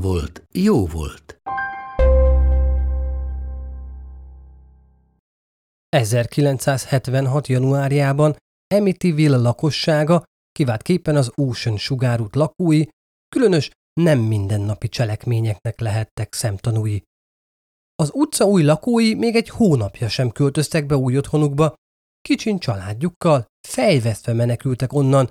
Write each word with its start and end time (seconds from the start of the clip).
volt, 0.00 0.46
jó 0.52 0.86
volt. 0.86 1.38
1976. 5.88 7.46
januárjában 7.46 8.36
Amityville 8.74 9.36
lakossága, 9.36 10.22
kiváltképpen 10.52 11.16
az 11.16 11.32
Ocean 11.34 11.76
sugárút 11.76 12.34
lakói, 12.34 12.84
különös 13.28 13.70
nem 14.00 14.18
mindennapi 14.18 14.88
cselekményeknek 14.88 15.80
lehettek 15.80 16.34
szemtanúi. 16.34 17.02
Az 17.94 18.10
utca 18.14 18.44
új 18.44 18.62
lakói 18.62 19.14
még 19.14 19.36
egy 19.36 19.48
hónapja 19.48 20.08
sem 20.08 20.30
költöztek 20.30 20.86
be 20.86 20.96
új 20.96 21.16
otthonukba, 21.16 21.74
kicsin 22.20 22.58
családjukkal, 22.58 23.44
fejvesztve 23.68 24.32
menekültek 24.32 24.92
onnan, 24.92 25.30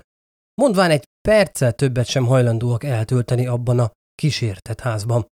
mondván 0.54 0.90
egy 0.90 1.04
perccel 1.28 1.72
többet 1.72 2.06
sem 2.06 2.26
hajlandóak 2.26 2.84
eltölteni 2.84 3.46
abban 3.46 3.78
a 3.78 3.90
kísértett 4.22 4.80
házban. 4.80 5.26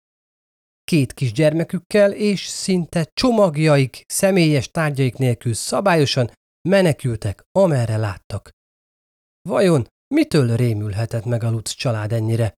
Két 0.84 1.12
kis 1.12 1.32
gyermekükkel 1.32 2.12
és 2.12 2.46
szinte 2.46 3.10
csomagjaik, 3.14 4.04
személyes 4.06 4.68
tárgyaik 4.70 5.16
nélkül 5.16 5.54
szabályosan 5.54 6.30
menekültek, 6.68 7.44
amerre 7.52 7.96
láttak. 7.96 8.50
Vajon 9.48 9.86
mitől 10.14 10.56
rémülhetett 10.56 11.24
meg 11.24 11.42
a 11.42 11.50
Lutz 11.50 11.70
család 11.70 12.12
ennyire? 12.12 12.54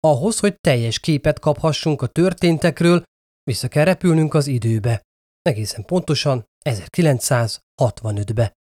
Ahhoz, 0.00 0.38
hogy 0.38 0.56
teljes 0.60 0.98
képet 0.98 1.38
kaphassunk 1.38 2.02
a 2.02 2.06
történtekről, 2.06 3.02
vissza 3.42 3.68
kell 3.68 3.84
repülnünk 3.84 4.34
az 4.34 4.46
időbe, 4.46 5.02
egészen 5.42 5.84
pontosan 5.84 6.44
1965-be. 6.68 8.52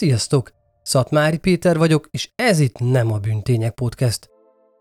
Sziasztok! 0.00 0.50
Szatmári 0.82 1.38
Péter 1.38 1.78
vagyok, 1.78 2.08
és 2.10 2.30
ez 2.36 2.60
itt 2.60 2.78
nem 2.78 3.12
a 3.12 3.18
Bűntények 3.18 3.74
Podcast. 3.74 4.28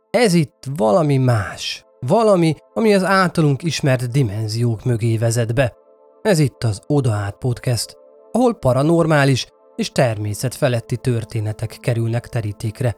Ez 0.09 0.33
itt 0.33 0.63
valami 0.75 1.17
más. 1.17 1.85
Valami, 1.99 2.55
ami 2.73 2.93
az 2.93 3.03
általunk 3.03 3.63
ismert 3.63 4.11
dimenziók 4.11 4.83
mögé 4.85 5.17
vezet 5.17 5.55
be. 5.55 5.73
Ez 6.21 6.39
itt 6.39 6.63
az 6.63 6.81
Odaát 6.87 7.37
Podcast, 7.37 7.97
ahol 8.31 8.53
paranormális 8.53 9.47
és 9.75 9.91
természetfeletti 9.91 10.97
történetek 10.97 11.77
kerülnek 11.79 12.27
terítékre. 12.27 12.97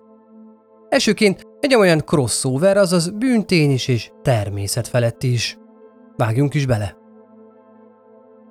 Elsőként 0.89 1.47
egy 1.59 1.75
olyan 1.75 1.99
crossover, 1.99 2.77
azaz 2.77 3.09
bűntény 3.09 3.71
is 3.71 3.87
és 3.87 4.11
természetfeletti 4.21 5.31
is. 5.31 5.57
Vágjunk 6.17 6.53
is 6.53 6.65
bele! 6.65 6.97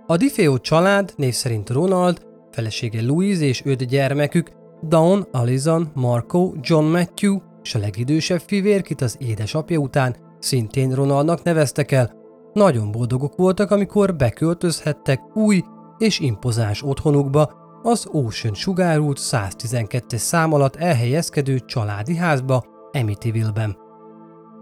A 0.07 0.17
Difeo 0.17 0.59
család, 0.59 1.13
név 1.17 1.35
szerint 1.35 1.71
Ronald, 1.71 2.29
felesége 2.51 3.03
Louise 3.03 3.45
és 3.45 3.65
öt 3.65 3.85
gyermekük, 3.85 4.51
Dawn, 4.89 5.27
Alison, 5.33 5.91
Marco, 5.95 6.53
John 6.61 6.85
Matthew 6.85 7.39
és 7.63 7.75
a 7.75 7.79
legidősebb 7.79 8.41
fivér, 8.47 8.83
kit 8.83 9.01
az 9.01 9.17
édesapja 9.19 9.79
után 9.79 10.17
szintén 10.39 10.95
Ronaldnak 10.95 11.43
neveztek 11.43 11.93
el, 11.93 12.13
nagyon 12.53 12.91
boldogok 12.91 13.37
voltak, 13.37 13.71
amikor 13.71 14.17
beköltözhettek 14.17 15.21
új 15.35 15.63
és 15.99 16.21
impozáns 16.21 16.83
otthonukba, 16.83 17.59
az 17.83 18.07
Ocean 18.13 18.55
sugárút 18.55 19.19
112-es 19.21 20.17
szám 20.17 20.53
alatt 20.53 20.77
elhelyezkedő 20.77 21.59
családi 21.59 22.17
házba 22.17 22.65
Amityville-ben. 22.93 23.77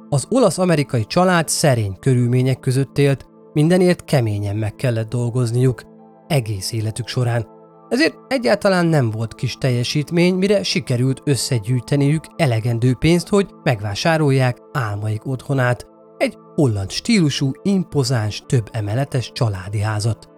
Az 0.08 0.26
olasz-amerikai 0.28 1.04
család 1.04 1.48
szerény 1.48 1.96
körülmények 2.00 2.60
között 2.60 2.98
élt, 2.98 3.26
mindenért 3.52 4.04
keményen 4.04 4.56
meg 4.56 4.74
kellett 4.74 5.08
dolgozniuk, 5.08 5.82
egész 6.26 6.72
életük 6.72 7.06
során– 7.06 7.46
ezért 7.88 8.14
egyáltalán 8.28 8.86
nem 8.86 9.10
volt 9.10 9.34
kis 9.34 9.56
teljesítmény, 9.58 10.34
mire 10.34 10.62
sikerült 10.62 11.22
összegyűjteniük 11.24 12.24
elegendő 12.36 12.94
pénzt, 12.94 13.28
hogy 13.28 13.48
megvásárolják 13.62 14.58
álmaik 14.72 15.26
otthonát, 15.26 15.86
egy 16.18 16.38
holland 16.54 16.90
stílusú, 16.90 17.50
impozáns, 17.62 18.42
több 18.46 18.68
emeletes 18.72 19.32
családi 19.32 19.80
házat. 19.80 20.28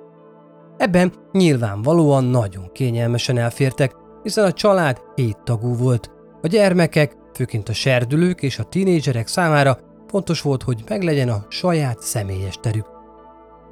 Ebben 0.77 1.13
nyilvánvalóan 1.33 2.25
nagyon 2.25 2.73
kényelmesen 2.73 3.39
elfértek, 3.39 3.95
hiszen 4.23 4.45
a 4.45 4.53
család 4.53 5.01
hét 5.15 5.39
tagú 5.45 5.77
volt. 5.77 6.11
A 6.43 6.47
gyermekek, 6.47 7.17
főként 7.35 7.69
a 7.69 7.73
serdülők 7.73 8.43
és 8.43 8.59
a 8.59 8.65
tinédzserek 8.65 9.27
számára 9.27 9.79
fontos 10.07 10.41
volt, 10.41 10.63
hogy 10.63 10.85
meglegyen 10.89 11.29
a 11.29 11.45
saját 11.49 12.01
személyes 12.01 12.59
terük. 12.61 12.87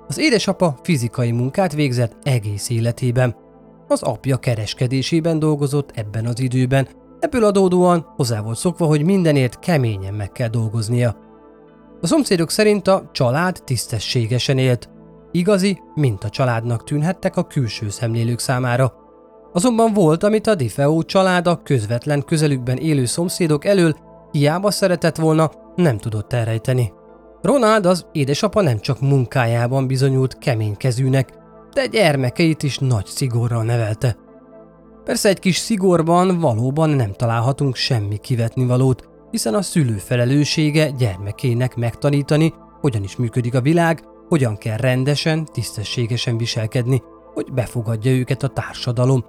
Az 0.07 0.19
édesapa 0.19 0.79
fizikai 0.83 1.31
munkát 1.31 1.73
végzett 1.73 2.17
egész 2.23 2.69
életében, 2.69 3.37
az 3.89 4.03
apja 4.03 4.37
kereskedésében 4.37 5.39
dolgozott 5.39 5.91
ebben 5.95 6.27
az 6.27 6.41
időben, 6.41 6.89
ebből 7.21 7.45
adódóan 7.45 8.07
hozzá 8.17 8.41
volt 8.41 8.57
szokva, 8.57 8.87
hogy 8.87 9.05
mindenért 9.05 9.59
keményen 9.59 10.15
meg 10.15 10.33
kell 10.33 10.49
dolgoznia. 10.49 11.17
A 12.01 12.07
szomszédok 12.07 12.51
szerint 12.51 12.89
a 12.89 13.11
család 13.13 13.63
tisztességesen 13.65 14.59
élt. 14.59 14.89
Igazi, 15.33 15.81
mint 15.95 16.25
a 16.25 16.29
családnak 16.29 16.85
tűnhettek 16.85 17.37
a 17.37 17.47
külső 17.47 17.89
szemlélők 17.89 18.39
számára. 18.39 18.93
Azonban 19.53 19.93
volt, 19.93 20.23
amit 20.23 20.47
a 20.47 20.55
Difeo 20.55 21.03
család 21.03 21.47
a 21.47 21.63
közvetlen 21.63 22.25
közelükben 22.25 22.77
élő 22.77 23.05
szomszédok 23.05 23.65
elől 23.65 23.97
hiába 24.33 24.71
szeretett 24.71 25.17
volna, 25.17 25.51
nem 25.77 25.99
tudott 25.99 26.33
elrejteni. 26.33 26.93
Ronald 27.43 27.87
az 27.87 28.07
édesapa 28.13 28.63
nem 28.63 28.79
csak 28.79 29.01
munkájában 29.01 29.87
bizonyult 29.87 30.39
keménykezűnek, 30.39 31.38
de 31.73 31.87
gyermekeit 31.87 32.63
is 32.63 32.79
nagy 32.79 33.07
szigorral 33.07 33.65
nevelte. 33.65 34.17
Persze 35.05 35.29
egy 35.29 35.39
kis 35.39 35.57
szigorban 35.57 36.41
valóban 36.41 36.91
nem 36.91 37.13
találhatunk 37.13 37.75
semmi 37.75 38.17
kivetni 38.17 38.67
valót, 38.67 39.09
hiszen 39.31 39.55
a 39.55 39.63
szülő 39.63 39.97
felelőssége 39.97 40.91
gyermekének 40.91 41.77
megtanítani, 41.77 42.55
hogyan 42.81 43.03
is 43.03 43.17
működik 43.17 43.55
a 43.55 43.61
világ, 43.61 44.03
hogyan 44.29 44.57
kell 44.57 44.77
rendesen, 44.77 45.45
tisztességesen 45.53 46.37
viselkedni, 46.37 47.03
hogy 47.35 47.53
befogadja 47.53 48.13
őket 48.13 48.43
a 48.43 48.49
társadalom. 48.49 49.25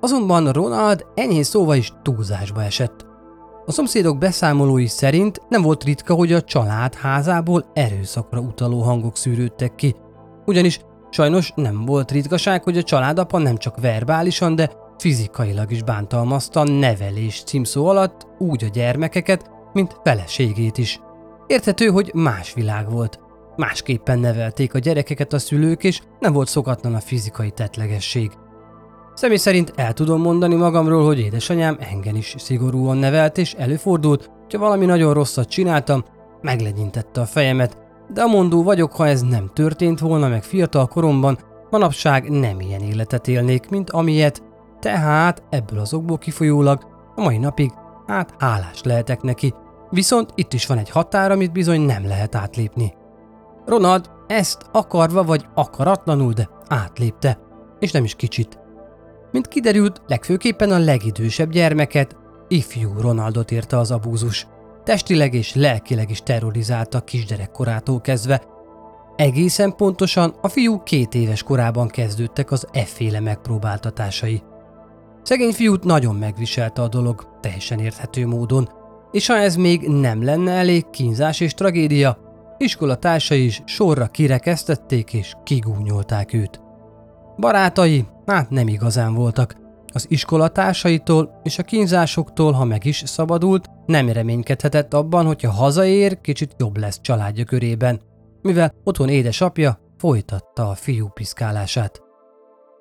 Azonban 0.00 0.52
Ronald 0.52 1.06
enyhén 1.14 1.42
szóval 1.42 1.76
is 1.76 1.92
túlzásba 2.02 2.62
esett. 2.62 3.06
A 3.66 3.72
szomszédok 3.72 4.18
beszámolói 4.18 4.86
szerint 4.86 5.40
nem 5.48 5.62
volt 5.62 5.84
ritka, 5.84 6.14
hogy 6.14 6.32
a 6.32 6.42
család 6.42 6.94
házából 6.94 7.64
erőszakra 7.74 8.40
utaló 8.40 8.80
hangok 8.80 9.16
szűrődtek 9.16 9.74
ki, 9.74 9.94
ugyanis 10.46 10.80
Sajnos 11.14 11.52
nem 11.54 11.84
volt 11.84 12.10
ritkaság, 12.10 12.62
hogy 12.62 12.76
a 12.76 12.82
családapa 12.82 13.38
nem 13.38 13.56
csak 13.56 13.80
verbálisan, 13.80 14.54
de 14.54 14.70
fizikailag 14.98 15.70
is 15.70 15.82
bántalmazta 15.82 16.64
nevelés 16.64 17.42
címszó 17.42 17.86
alatt 17.86 18.26
úgy 18.38 18.64
a 18.64 18.68
gyermekeket, 18.68 19.50
mint 19.72 19.96
feleségét 20.04 20.78
is. 20.78 21.00
Érthető, 21.46 21.86
hogy 21.86 22.10
más 22.14 22.52
világ 22.54 22.90
volt. 22.90 23.18
Másképpen 23.56 24.18
nevelték 24.18 24.74
a 24.74 24.78
gyerekeket 24.78 25.32
a 25.32 25.38
szülők, 25.38 25.84
és 25.84 26.00
nem 26.20 26.32
volt 26.32 26.48
szokatlan 26.48 26.94
a 26.94 27.00
fizikai 27.00 27.50
tetlegesség. 27.50 28.30
Személy 29.14 29.36
szerint 29.36 29.72
el 29.76 29.92
tudom 29.92 30.20
mondani 30.20 30.54
magamról, 30.54 31.04
hogy 31.04 31.18
édesanyám 31.18 31.76
engem 31.80 32.16
is 32.16 32.34
szigorúan 32.38 32.96
nevelt, 32.96 33.38
és 33.38 33.52
előfordult, 33.52 34.30
hogyha 34.42 34.58
valami 34.58 34.84
nagyon 34.84 35.14
rosszat 35.14 35.48
csináltam, 35.48 36.04
meglegyintette 36.40 37.20
a 37.20 37.26
fejemet, 37.26 37.78
de 38.12 38.22
a 38.22 38.26
mondó 38.26 38.62
vagyok, 38.62 38.92
ha 38.92 39.06
ez 39.06 39.22
nem 39.22 39.50
történt 39.54 40.00
volna 40.00 40.28
meg 40.28 40.42
fiatal 40.42 40.86
koromban, 40.86 41.38
manapság 41.70 42.30
nem 42.30 42.60
ilyen 42.60 42.80
életet 42.80 43.28
élnék, 43.28 43.68
mint 43.68 43.90
amilyet, 43.90 44.42
tehát 44.80 45.42
ebből 45.50 45.78
az 45.78 45.94
okból 45.94 46.18
kifolyólag 46.18 46.86
a 47.14 47.20
mai 47.20 47.38
napig 47.38 47.70
hát 48.06 48.34
hálás 48.38 48.82
lehetek 48.82 49.22
neki. 49.22 49.54
Viszont 49.90 50.30
itt 50.34 50.52
is 50.52 50.66
van 50.66 50.78
egy 50.78 50.90
határ, 50.90 51.30
amit 51.30 51.52
bizony 51.52 51.80
nem 51.80 52.06
lehet 52.06 52.34
átlépni. 52.34 52.94
Ronald 53.66 54.10
ezt 54.26 54.62
akarva 54.72 55.24
vagy 55.24 55.46
akaratlanul, 55.54 56.32
de 56.32 56.48
átlépte, 56.68 57.38
és 57.78 57.90
nem 57.90 58.04
is 58.04 58.14
kicsit. 58.14 58.58
Mint 59.30 59.48
kiderült, 59.48 60.02
legfőképpen 60.06 60.70
a 60.70 60.78
legidősebb 60.78 61.50
gyermeket, 61.50 62.16
ifjú 62.48 62.92
Ronaldot 63.00 63.50
érte 63.50 63.78
az 63.78 63.90
abúzus. 63.90 64.46
Testileg 64.84 65.34
és 65.34 65.54
lelkileg 65.54 66.10
is 66.10 66.22
terrorizálta 66.22 67.00
kisgyerekkorától 67.00 68.00
kezdve. 68.00 68.42
Egészen 69.16 69.76
pontosan 69.76 70.34
a 70.40 70.48
fiú 70.48 70.82
két 70.82 71.14
éves 71.14 71.42
korában 71.42 71.88
kezdődtek 71.88 72.50
az 72.50 72.66
efféle 72.72 73.20
megpróbáltatásai. 73.20 74.42
Szegény 75.22 75.52
fiút 75.52 75.84
nagyon 75.84 76.14
megviselte 76.14 76.82
a 76.82 76.88
dolog, 76.88 77.38
teljesen 77.40 77.78
érthető 77.78 78.26
módon, 78.26 78.68
és 79.10 79.26
ha 79.26 79.36
ez 79.36 79.56
még 79.56 79.88
nem 79.88 80.24
lenne 80.24 80.52
elég 80.52 80.90
kínzás 80.90 81.40
és 81.40 81.54
tragédia, 81.54 82.18
iskolatársai 82.58 83.44
is 83.44 83.62
sorra 83.64 84.06
kirekesztették 84.06 85.12
és 85.12 85.32
kigúnyolták 85.44 86.32
őt. 86.32 86.60
Barátai 87.36 88.06
hát 88.26 88.50
nem 88.50 88.68
igazán 88.68 89.14
voltak. 89.14 89.56
Az 89.92 90.06
iskolatársaitól 90.08 91.40
és 91.42 91.58
a 91.58 91.62
kínzásoktól, 91.62 92.52
ha 92.52 92.64
meg 92.64 92.84
is 92.84 93.02
szabadult, 93.06 93.70
nem 93.86 94.12
reménykedhetett 94.12 94.94
abban, 94.94 95.26
hogyha 95.26 95.50
hazaér, 95.50 96.20
kicsit 96.20 96.54
jobb 96.58 96.76
lesz 96.76 97.00
családja 97.00 97.44
körében, 97.44 98.00
mivel 98.42 98.74
otthon 98.84 99.08
édesapja 99.08 99.80
folytatta 99.98 100.68
a 100.68 100.74
fiú 100.74 101.08
piszkálását. 101.08 102.02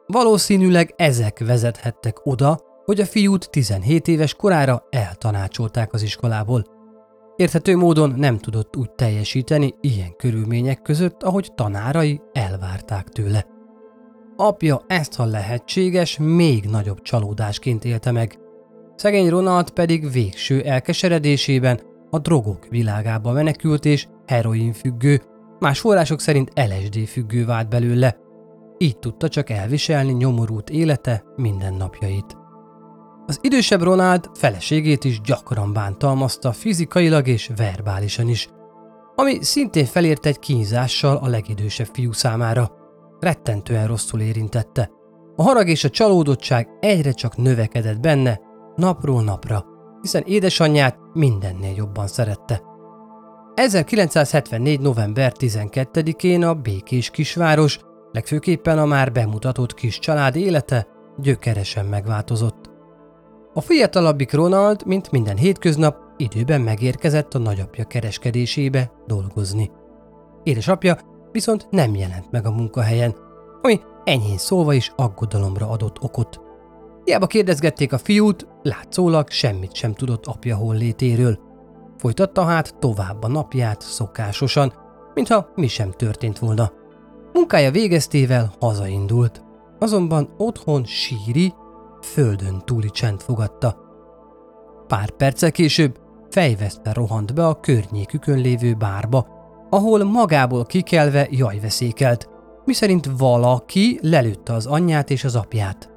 Valószínűleg 0.07 0.93
ezek 0.97 1.39
vezethettek 1.39 2.25
oda, 2.25 2.59
hogy 2.85 2.99
a 2.99 3.05
fiút 3.05 3.49
17 3.49 4.07
éves 4.07 4.33
korára 4.33 4.83
eltanácsolták 4.89 5.93
az 5.93 6.01
iskolából. 6.01 6.65
Érthető 7.35 7.77
módon 7.77 8.13
nem 8.17 8.37
tudott 8.37 8.75
úgy 8.75 8.91
teljesíteni 8.91 9.73
ilyen 9.81 10.15
körülmények 10.15 10.81
között, 10.81 11.23
ahogy 11.23 11.51
tanárai 11.55 12.21
elvárták 12.33 13.07
tőle. 13.09 13.45
Apja 14.35 14.81
ezt, 14.87 15.15
ha 15.15 15.25
lehetséges, 15.25 16.17
még 16.17 16.65
nagyobb 16.65 17.01
csalódásként 17.01 17.85
élte 17.85 18.11
meg. 18.11 18.39
Szegény 19.01 19.29
Ronald 19.29 19.69
pedig 19.69 20.11
végső 20.11 20.61
elkeseredésében 20.61 21.79
a 22.09 22.19
drogok 22.19 22.67
világába 22.69 23.31
menekült 23.31 23.85
és 23.85 24.07
heroin 24.25 24.73
függő, 24.73 25.21
más 25.59 25.79
források 25.79 26.19
szerint 26.19 26.51
LSD 26.55 27.07
függő 27.07 27.45
vált 27.45 27.69
belőle. 27.69 28.17
Így 28.77 28.97
tudta 28.97 29.27
csak 29.27 29.49
elviselni 29.49 30.11
nyomorult 30.11 30.69
élete 30.69 31.23
mindennapjait. 31.35 32.37
Az 33.25 33.39
idősebb 33.41 33.81
Ronald 33.81 34.29
feleségét 34.33 35.03
is 35.03 35.21
gyakran 35.21 35.73
bántalmazta 35.73 36.51
fizikailag 36.51 37.27
és 37.27 37.49
verbálisan 37.55 38.27
is, 38.27 38.49
ami 39.15 39.37
szintén 39.43 39.85
felért 39.85 40.25
egy 40.25 40.39
kínzással 40.39 41.15
a 41.15 41.27
legidősebb 41.27 41.89
fiú 41.93 42.11
számára. 42.11 42.71
Rettentően 43.19 43.87
rosszul 43.87 44.21
érintette. 44.21 44.91
A 45.35 45.43
harag 45.43 45.67
és 45.67 45.83
a 45.83 45.89
csalódottság 45.89 46.67
egyre 46.79 47.11
csak 47.11 47.37
növekedett 47.37 47.99
benne, 47.99 48.49
napról 48.75 49.23
napra, 49.23 49.65
hiszen 50.01 50.23
édesanyját 50.25 50.97
mindennél 51.13 51.73
jobban 51.75 52.07
szerette. 52.07 52.61
1974. 53.55 54.79
november 54.79 55.33
12-én 55.39 56.43
a 56.43 56.53
békés 56.53 57.09
kisváros, 57.09 57.79
legfőképpen 58.11 58.79
a 58.79 58.85
már 58.85 59.11
bemutatott 59.11 59.73
kis 59.73 59.99
család 59.99 60.35
élete 60.35 60.87
gyökeresen 61.17 61.85
megváltozott. 61.85 62.69
A 63.53 63.61
fiatalabbik 63.61 64.33
Ronald, 64.33 64.85
mint 64.85 65.11
minden 65.11 65.37
hétköznap, 65.37 65.97
időben 66.17 66.61
megérkezett 66.61 67.33
a 67.33 67.39
nagyapja 67.39 67.83
kereskedésébe 67.83 68.91
dolgozni. 69.07 69.71
Édesapja 70.43 70.97
viszont 71.31 71.67
nem 71.69 71.95
jelent 71.95 72.31
meg 72.31 72.45
a 72.45 72.51
munkahelyen, 72.51 73.15
ami 73.61 73.79
enyhén 74.03 74.37
szólva 74.37 74.73
is 74.73 74.91
aggodalomra 74.95 75.69
adott 75.69 76.01
okot. 76.01 76.39
Hiába 77.03 77.27
kérdezgették 77.27 77.93
a 77.93 77.97
fiút, 77.97 78.47
látszólag 78.63 79.29
semmit 79.29 79.75
sem 79.75 79.93
tudott 79.93 80.25
apja 80.25 80.55
hollétéről. 80.55 81.39
Folytatta 81.97 82.43
hát 82.43 82.75
tovább 82.79 83.23
a 83.23 83.27
napját 83.27 83.81
szokásosan, 83.81 84.73
mintha 85.13 85.51
mi 85.55 85.67
sem 85.67 85.91
történt 85.91 86.39
volna. 86.39 86.71
Munkája 87.33 87.71
végeztével 87.71 88.53
hazaindult, 88.59 89.43
azonban 89.79 90.33
otthon 90.37 90.85
síri, 90.85 91.53
földön 92.01 92.61
túli 92.65 92.89
csend 92.89 93.21
fogadta. 93.21 93.77
Pár 94.87 95.09
perccel 95.09 95.51
később 95.51 95.99
fejvesztve 96.29 96.93
rohant 96.93 97.33
be 97.33 97.47
a 97.47 97.59
környékükön 97.59 98.37
lévő 98.37 98.73
bárba, 98.73 99.27
ahol 99.69 100.03
magából 100.03 100.65
kikelve 100.65 101.27
jajveszékelt, 101.29 102.29
miszerint 102.65 103.09
valaki 103.17 103.99
lelőtte 104.01 104.53
az 104.53 104.65
anyját 104.65 105.09
és 105.09 105.23
az 105.23 105.35
apját. 105.35 105.89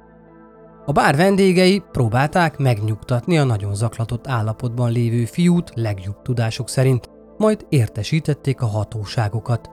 A 0.85 0.91
bár 0.91 1.15
vendégei 1.15 1.83
próbálták 1.91 2.57
megnyugtatni 2.57 3.37
a 3.37 3.43
nagyon 3.43 3.75
zaklatott 3.75 4.27
állapotban 4.27 4.91
lévő 4.91 5.25
fiút 5.25 5.71
legjobb 5.75 6.21
tudások 6.21 6.69
szerint, 6.69 7.09
majd 7.37 7.65
értesítették 7.69 8.61
a 8.61 8.65
hatóságokat. 8.65 9.69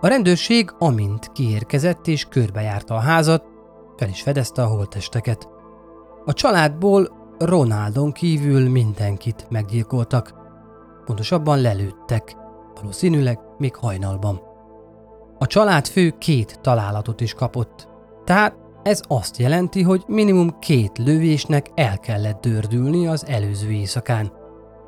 A 0.00 0.06
rendőrség 0.06 0.70
amint 0.78 1.32
kiérkezett 1.32 2.06
és 2.06 2.24
körbejárta 2.24 2.94
a 2.94 2.98
házat, 2.98 3.44
fel 3.96 4.08
is 4.08 4.22
fedezte 4.22 4.62
a 4.62 4.66
holtesteket. 4.66 5.48
A 6.24 6.32
családból 6.32 7.20
Ronaldon 7.38 8.12
kívül 8.12 8.70
mindenkit 8.70 9.46
meggyilkoltak. 9.50 10.34
Pontosabban 11.04 11.60
lelőttek, 11.60 12.36
valószínűleg 12.74 13.38
még 13.58 13.76
hajnalban. 13.76 14.40
A 15.38 15.46
család 15.46 15.86
fő 15.86 16.14
két 16.18 16.60
találatot 16.60 17.20
is 17.20 17.34
kapott, 17.34 17.88
tehát 18.24 18.61
ez 18.82 19.00
azt 19.08 19.36
jelenti, 19.36 19.82
hogy 19.82 20.02
minimum 20.06 20.58
két 20.58 20.98
lövésnek 20.98 21.66
el 21.74 21.98
kellett 21.98 22.40
dördülni 22.40 23.06
az 23.06 23.26
előző 23.26 23.70
éjszakán. 23.70 24.32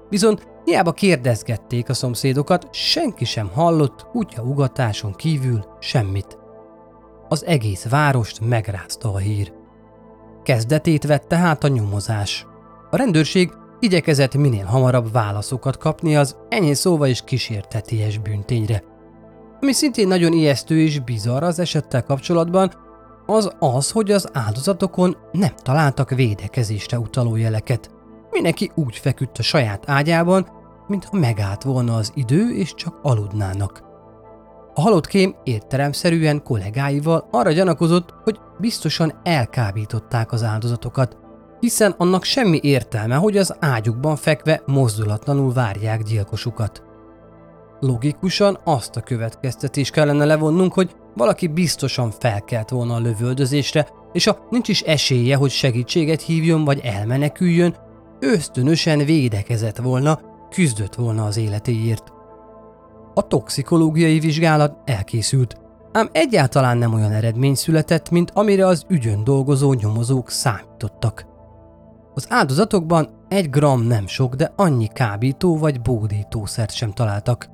Viszont 0.09 0.47
hiába 0.65 0.93
kérdezgették 0.93 1.89
a 1.89 1.95
szomszédokat, 1.95 2.69
senki 2.71 3.25
sem 3.25 3.51
hallott 3.55 4.07
kutya 4.11 4.43
ugatáson 4.43 5.13
kívül 5.13 5.65
semmit. 5.81 6.39
Az 7.29 7.45
egész 7.45 7.89
várost 7.89 8.41
megrázta 8.41 9.13
a 9.13 9.19
hír. 9.19 9.53
Kezdetét 10.43 11.07
vette 11.07 11.37
hát 11.37 11.65
a 11.65 11.69
nyomozás. 11.69 12.47
A 12.91 12.97
rendőrség 12.97 13.53
igyekezett 13.81 14.37
minél 14.37 14.65
hamarabb 14.65 15.13
válaszokat 15.13 15.77
kapni 15.77 16.17
az 16.17 16.37
enyhén 16.49 16.75
szóva 16.75 17.07
is 17.07 17.23
kísérteties 17.25 18.19
bűntényre. 18.19 18.83
Ami 19.61 19.73
szintén 19.73 20.09
nagyon 20.09 20.33
ijesztő 20.33 20.81
és 20.81 21.01
bizarr 21.01 21.43
az 21.43 21.59
esettel 21.59 22.03
kapcsolatban, 22.03 22.84
az 23.27 23.53
az, 23.59 23.91
hogy 23.91 24.11
az 24.11 24.29
áldozatokon 24.33 25.17
nem 25.33 25.53
találtak 25.57 26.11
védekezésre 26.11 26.99
utaló 26.99 27.37
jeleket. 27.37 27.91
Mindenki 28.31 28.71
úgy 28.75 28.97
feküdt 28.97 29.39
a 29.39 29.43
saját 29.43 29.91
ágyában, 29.91 30.47
mintha 30.87 31.17
megállt 31.17 31.63
volna 31.63 31.95
az 31.95 32.13
idő 32.15 32.55
és 32.55 32.75
csak 32.75 32.99
aludnának. 33.03 33.83
A 34.75 34.81
halott 34.81 35.07
kém 35.07 35.35
értelemszerűen 35.45 36.43
kollégáival 36.43 37.29
arra 37.31 37.53
gyanakozott, 37.53 38.15
hogy 38.25 38.41
biztosan 38.59 39.21
elkábították 39.23 40.33
az 40.33 40.43
áldozatokat, 40.43 41.17
hiszen 41.61 41.95
annak 41.99 42.25
semmi 42.25 42.59
értelme, 42.63 43.15
hogy 43.15 43.37
az 43.37 43.57
ágyukban 43.61 44.17
fekve 44.17 44.63
mozdulatlanul 44.67 45.53
várják 45.53 46.03
gyilkosukat. 46.03 46.83
Logikusan 47.81 48.59
azt 48.65 48.97
a 48.97 49.01
következtetés 49.01 49.91
kellene 49.91 50.25
levonnunk, 50.25 50.73
hogy 50.73 50.97
valaki 51.15 51.47
biztosan 51.47 52.11
felkelt 52.11 52.71
volna 52.71 52.95
a 52.95 53.01
lövöldözésre, 53.01 53.89
és 54.13 54.25
ha 54.25 54.47
nincs 54.51 54.69
is 54.69 54.81
esélye, 54.81 55.37
hogy 55.37 55.51
segítséget 55.51 56.23
hívjon 56.23 56.65
vagy 56.65 56.81
elmeneküljön, 56.85 57.77
ösztönösen 58.21 59.05
védekezett 59.05 59.77
volna, 59.77 60.21
küzdött 60.51 60.95
volna 60.95 61.25
az 61.25 61.37
életéért. 61.37 62.13
A 63.15 63.27
toxikológiai 63.27 64.19
vizsgálat 64.19 64.77
elkészült, 64.85 65.57
ám 65.93 66.09
egyáltalán 66.13 66.79
nem 66.79 66.95
olyan 66.95 67.13
eredmény 67.13 67.55
született, 67.55 68.11
mint 68.11 68.31
amire 68.35 68.67
az 68.67 68.85
ügyön 68.89 69.25
dolgozó 69.25 69.73
nyomozók 69.73 70.31
számítottak. 70.31 71.27
Az 72.15 72.27
áldozatokban 72.29 73.09
egy 73.29 73.51
gram 73.51 73.83
nem 73.83 74.07
sok, 74.07 74.35
de 74.35 74.53
annyi 74.57 74.87
kábító 74.87 75.59
vagy 75.59 75.81
bódítószert 75.81 76.73
sem 76.73 76.93
találtak. 76.93 77.54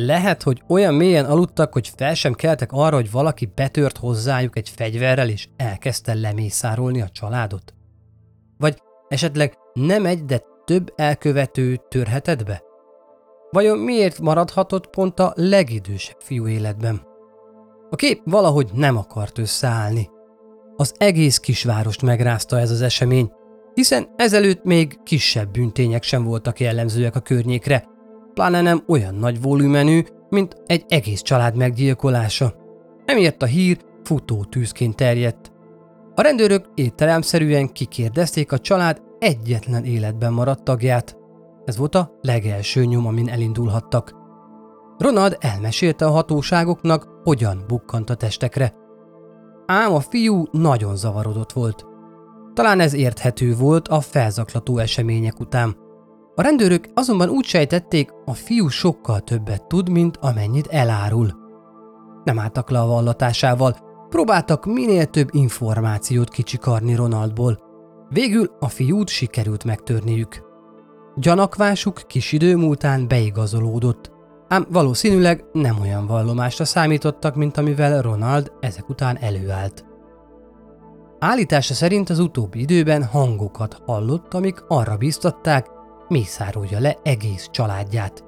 Lehet, 0.00 0.42
hogy 0.42 0.62
olyan 0.68 0.94
mélyen 0.94 1.24
aludtak, 1.24 1.72
hogy 1.72 1.92
fel 1.96 2.14
sem 2.14 2.32
keltek 2.32 2.72
arra, 2.72 2.96
hogy 2.96 3.10
valaki 3.10 3.52
betört 3.54 3.96
hozzájuk 3.96 4.56
egy 4.56 4.68
fegyverrel 4.68 5.28
és 5.28 5.48
elkezdte 5.56 6.14
lemészárolni 6.14 7.00
a 7.00 7.08
családot? 7.08 7.74
Vagy 8.58 8.82
esetleg 9.08 9.58
nem 9.72 10.06
egy, 10.06 10.24
de 10.24 10.42
több 10.64 10.92
elkövető 10.96 11.80
törhetett 11.88 12.44
be? 12.44 12.62
Vajon 13.50 13.78
miért 13.78 14.20
maradhatott 14.20 14.86
pont 14.86 15.20
a 15.20 15.32
legidősebb 15.34 16.20
fiú 16.20 16.48
életben? 16.48 17.02
A 17.90 17.96
kép 17.96 18.20
valahogy 18.24 18.70
nem 18.74 18.96
akart 18.96 19.38
összeállni. 19.38 20.10
Az 20.76 20.94
egész 20.98 21.38
kisvárost 21.38 22.02
megrázta 22.02 22.58
ez 22.58 22.70
az 22.70 22.82
esemény, 22.82 23.32
hiszen 23.74 24.08
ezelőtt 24.16 24.64
még 24.64 25.02
kisebb 25.02 25.50
bűntények 25.50 26.02
sem 26.02 26.24
voltak 26.24 26.60
jellemzőek 26.60 27.16
a 27.16 27.20
környékre, 27.20 27.96
pláne 28.38 28.60
nem 28.60 28.82
olyan 28.86 29.14
nagy 29.14 29.42
volumenű, 29.42 30.02
mint 30.28 30.56
egy 30.66 30.84
egész 30.88 31.20
család 31.22 31.56
meggyilkolása. 31.56 32.54
Emiatt 33.04 33.42
a 33.42 33.46
hír 33.46 33.78
futó 34.02 34.44
tűzként 34.44 34.96
terjedt. 34.96 35.52
A 36.14 36.22
rendőrök 36.22 36.64
étteremszerűen 36.74 37.72
kikérdezték 37.72 38.52
a 38.52 38.58
család 38.58 39.02
egyetlen 39.18 39.84
életben 39.84 40.32
maradt 40.32 40.64
tagját. 40.64 41.16
Ez 41.64 41.76
volt 41.76 41.94
a 41.94 42.18
legelső 42.20 42.84
nyom, 42.84 43.06
amin 43.06 43.28
elindulhattak. 43.28 44.14
Ronald 44.98 45.36
elmesélte 45.40 46.06
a 46.06 46.10
hatóságoknak, 46.10 47.08
hogyan 47.24 47.64
bukkant 47.66 48.10
a 48.10 48.14
testekre. 48.14 48.74
Ám 49.66 49.94
a 49.94 50.00
fiú 50.00 50.44
nagyon 50.50 50.96
zavarodott 50.96 51.52
volt. 51.52 51.86
Talán 52.54 52.80
ez 52.80 52.94
érthető 52.94 53.54
volt 53.54 53.88
a 53.88 54.00
felzaklató 54.00 54.78
események 54.78 55.40
után. 55.40 55.76
A 56.38 56.42
rendőrök 56.42 56.88
azonban 56.94 57.28
úgy 57.28 57.44
sejtették, 57.44 58.10
a 58.24 58.34
fiú 58.34 58.68
sokkal 58.68 59.20
többet 59.20 59.66
tud, 59.66 59.88
mint 59.88 60.16
amennyit 60.16 60.66
elárul. 60.66 61.30
Nem 62.24 62.38
álltak 62.38 62.70
le 62.70 62.80
a 62.80 62.86
vallatásával, 62.86 63.76
próbáltak 64.08 64.66
minél 64.66 65.06
több 65.06 65.28
információt 65.32 66.28
kicsikarni 66.28 66.94
Ronaldból. 66.94 67.58
Végül 68.08 68.56
a 68.60 68.68
fiút 68.68 69.08
sikerült 69.08 69.64
megtörniük. 69.64 70.42
Gyanakvásuk 71.16 72.02
kis 72.06 72.32
idő 72.32 72.56
múltán 72.56 73.08
beigazolódott, 73.08 74.10
ám 74.48 74.66
valószínűleg 74.70 75.44
nem 75.52 75.80
olyan 75.80 76.06
vallomásra 76.06 76.64
számítottak, 76.64 77.34
mint 77.34 77.56
amivel 77.56 78.02
Ronald 78.02 78.52
ezek 78.60 78.88
után 78.88 79.18
előállt. 79.20 79.84
Állítása 81.18 81.74
szerint 81.74 82.10
az 82.10 82.18
utóbbi 82.18 82.60
időben 82.60 83.04
hangokat 83.04 83.82
hallott, 83.86 84.34
amik 84.34 84.64
arra 84.68 84.96
biztatták, 84.96 85.76
mészárolja 86.08 86.78
le 86.78 86.96
egész 87.02 87.48
családját. 87.50 88.24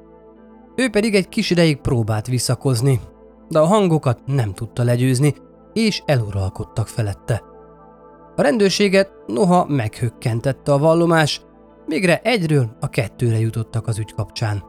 Ő 0.77 0.91
pedig 0.91 1.15
egy 1.15 1.29
kis 1.29 1.51
ideig 1.51 1.77
próbált 1.77 2.27
visszakozni, 2.27 3.01
de 3.49 3.59
a 3.59 3.67
hangokat 3.67 4.21
nem 4.27 4.55
tudta 4.55 4.83
legyőzni, 4.83 5.35
és 5.73 6.03
eluralkodtak 6.07 6.89
felette. 6.89 7.43
A 8.37 8.43
rendőrséget 8.43 9.11
noha 9.27 9.65
meghökkentette 9.69 10.73
a 10.73 10.79
vallomás, 10.79 11.41
végre 11.87 12.21
egyről 12.23 12.77
a 12.81 12.89
kettőre 12.89 13.39
jutottak 13.39 13.87
az 13.87 13.99
ügy 13.99 14.13
kapcsán. 14.15 14.65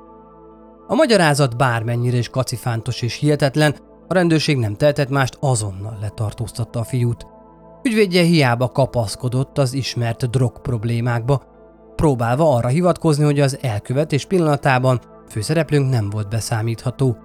A 0.88 0.96
magyarázat 0.96 1.58
bármennyire 1.58 2.18
is 2.18 2.30
kacifántos 2.30 3.02
és 3.02 3.16
hihetetlen, 3.16 3.76
a 4.08 4.14
rendőrség 4.14 4.58
nem 4.58 4.76
tehetett 4.76 5.10
mást, 5.10 5.38
azonnal 5.40 5.98
letartóztatta 6.02 6.80
a 6.80 6.84
fiút. 6.84 7.28
Ügyvédje 7.84 8.24
hiába 8.24 8.68
kapaszkodott 8.68 9.58
az 9.58 9.74
ismert 9.74 10.30
drog 10.30 10.62
problémákba, 10.62 11.44
próbálva 12.02 12.56
arra 12.56 12.68
hivatkozni, 12.68 13.24
hogy 13.24 13.40
az 13.40 13.58
elkövetés 13.62 14.26
pillanatában 14.26 15.02
főszereplőnk 15.30 15.90
nem 15.90 16.10
volt 16.10 16.30
beszámítható. 16.30 17.18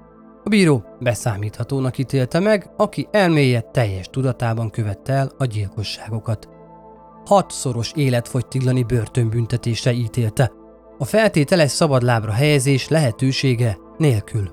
A 0.44 0.48
bíró 0.48 0.84
beszámíthatónak 1.00 1.98
ítélte 1.98 2.40
meg, 2.40 2.70
aki 2.76 3.08
elmélyed 3.10 3.66
teljes 3.66 4.06
tudatában 4.10 4.70
követte 4.70 5.12
el 5.12 5.30
a 5.38 5.44
gyilkosságokat. 5.44 6.48
Hatszoros 7.24 7.92
életfogytiglani 7.94 8.82
börtönbüntetésre 8.82 9.92
ítélte, 9.92 10.52
a 10.98 11.04
feltételes 11.04 11.70
szabadlábra 11.70 12.32
helyezés 12.32 12.88
lehetősége 12.88 13.78
nélkül. 13.96 14.50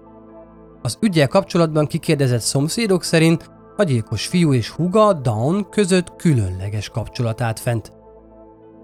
Az 0.81 0.97
ügyel 1.01 1.27
kapcsolatban 1.27 1.87
kikérdezett 1.87 2.41
szomszédok 2.41 3.03
szerint 3.03 3.51
a 3.77 3.83
gyilkos 3.83 4.27
fiú 4.27 4.53
és 4.53 4.69
húga 4.69 5.13
Dawn 5.13 5.69
között 5.69 6.15
különleges 6.15 6.89
kapcsolat 6.89 7.41
állt 7.41 7.59
fent. 7.59 8.02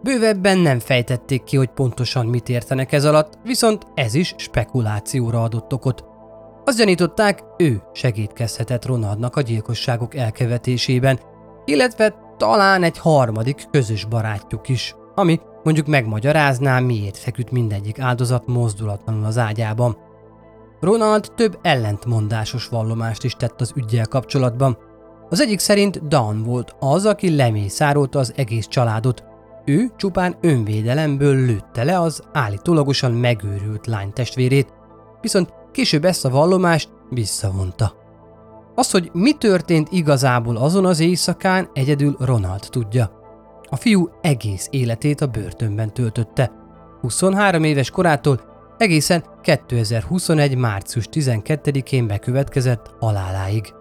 Bővebben 0.03 0.57
nem 0.57 0.79
fejtették 0.79 1.43
ki, 1.43 1.57
hogy 1.57 1.69
pontosan 1.69 2.25
mit 2.25 2.49
értenek 2.49 2.91
ez 2.91 3.05
alatt, 3.05 3.37
viszont 3.43 3.87
ez 3.93 4.13
is 4.13 4.33
spekulációra 4.37 5.43
adott 5.43 5.73
okot. 5.73 6.03
Azt 6.65 6.77
gyanították, 6.77 7.43
ő 7.57 7.81
segítkezhetett 7.93 8.85
Ronaldnak 8.85 9.35
a 9.35 9.41
gyilkosságok 9.41 10.15
elkevetésében, 10.15 11.19
illetve 11.65 12.15
talán 12.37 12.83
egy 12.83 12.97
harmadik 12.97 13.67
közös 13.71 14.05
barátjuk 14.05 14.69
is, 14.69 14.95
ami 15.15 15.39
mondjuk 15.63 15.87
megmagyarázná, 15.87 16.79
miért 16.79 17.17
feküdt 17.17 17.51
mindegyik 17.51 17.99
áldozat 17.99 18.47
mozdulatlanul 18.47 19.25
az 19.25 19.37
ágyában. 19.37 19.97
Ronald 20.79 21.31
több 21.35 21.59
ellentmondásos 21.61 22.67
vallomást 22.67 23.23
is 23.23 23.33
tett 23.33 23.61
az 23.61 23.71
ügyjel 23.75 24.05
kapcsolatban. 24.05 24.77
Az 25.29 25.41
egyik 25.41 25.59
szerint 25.59 26.07
Dan 26.07 26.43
volt 26.43 26.75
az, 26.79 27.05
aki 27.05 27.35
lemészárolta 27.35 28.19
az 28.19 28.33
egész 28.35 28.67
családot. 28.67 29.23
Ő 29.69 29.91
csupán 29.95 30.35
önvédelemből 30.41 31.35
lőtte 31.35 31.83
le 31.83 31.99
az 31.99 32.23
állítólagosan 32.33 33.11
megőrült 33.11 33.87
lány 33.87 34.13
testvérét, 34.13 34.73
viszont 35.21 35.53
később 35.71 36.05
ezt 36.05 36.25
a 36.25 36.29
vallomást 36.29 36.89
visszavonta. 37.09 37.93
Az, 38.75 38.91
hogy 38.91 39.09
mi 39.13 39.33
történt 39.33 39.87
igazából 39.91 40.57
azon 40.57 40.85
az 40.85 40.99
éjszakán, 40.99 41.69
egyedül 41.73 42.15
Ronald 42.19 42.67
tudja. 42.69 43.11
A 43.69 43.75
fiú 43.75 44.09
egész 44.21 44.67
életét 44.71 45.21
a 45.21 45.27
börtönben 45.27 45.93
töltötte. 45.93 46.51
23 47.01 47.63
éves 47.63 47.89
korától 47.89 48.41
egészen 48.77 49.23
2021. 49.41 50.57
március 50.57 51.07
12-én 51.11 52.07
bekövetkezett 52.07 52.91
haláláig. 52.99 53.73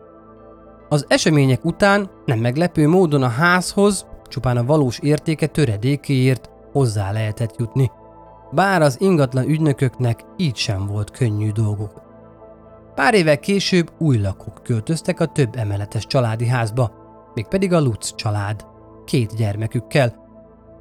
Az 0.88 1.04
események 1.08 1.64
után 1.64 2.10
nem 2.24 2.38
meglepő 2.38 2.88
módon 2.88 3.22
a 3.22 3.28
házhoz 3.28 4.06
csupán 4.28 4.56
a 4.56 4.64
valós 4.64 4.98
értéke 4.98 5.46
töredékéért 5.46 6.50
hozzá 6.72 7.12
lehetett 7.12 7.56
jutni, 7.58 7.90
bár 8.50 8.82
az 8.82 9.00
ingatlan 9.00 9.48
ügynököknek 9.48 10.24
így 10.36 10.56
sem 10.56 10.86
volt 10.86 11.10
könnyű 11.10 11.50
dolguk. 11.50 12.02
Pár 12.94 13.14
évvel 13.14 13.38
később 13.38 13.90
új 13.98 14.18
lakók 14.18 14.62
költöztek 14.62 15.20
a 15.20 15.26
több 15.26 15.56
emeletes 15.56 16.06
családi 16.06 16.46
házba, 16.46 16.92
mégpedig 17.34 17.72
a 17.72 17.80
Lutz 17.80 18.14
család, 18.14 18.66
két 19.04 19.36
gyermekükkel. 19.36 20.26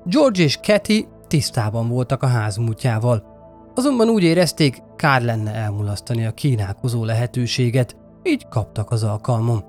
George 0.06 0.44
és 0.44 0.60
Kathy 0.68 1.08
tisztában 1.28 1.90
voltak 1.90 2.24
a 2.24 2.28
ház 2.28 2.58
múltjával, 2.58 3.36
Azonban 3.78 4.10
úgy 4.10 4.24
érezték, 4.24 4.84
kár 4.96 5.22
lenne 5.22 5.54
elmulasztani 5.54 6.26
a 6.26 6.32
kínálkozó 6.32 7.04
lehetőséget, 7.04 7.96
így 8.24 8.48
kaptak 8.50 8.92
az 8.92 9.04
alkalmon. 9.04 9.64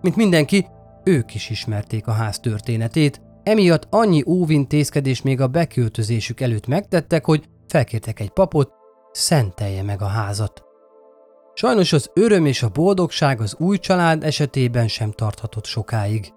Mint 0.00 0.16
mindenki, 0.16 0.66
ők 1.04 1.34
is 1.34 1.50
ismerték 1.50 2.06
a 2.06 2.12
ház 2.12 2.38
történetét, 2.38 3.20
emiatt 3.42 3.86
annyi 3.90 4.22
óvintézkedés 4.26 5.22
még 5.22 5.40
a 5.40 5.46
beköltözésük 5.46 6.40
előtt 6.40 6.66
megtettek, 6.66 7.24
hogy 7.24 7.44
felkértek 7.68 8.20
egy 8.20 8.30
papot, 8.30 8.72
szentelje 9.12 9.82
meg 9.82 10.02
a 10.02 10.06
házat. 10.06 10.62
Sajnos 11.54 11.92
az 11.92 12.10
öröm 12.14 12.46
és 12.46 12.62
a 12.62 12.68
boldogság 12.68 13.40
az 13.40 13.56
új 13.58 13.78
család 13.78 14.24
esetében 14.24 14.88
sem 14.88 15.10
tarthatott 15.10 15.64
sokáig. 15.64 16.32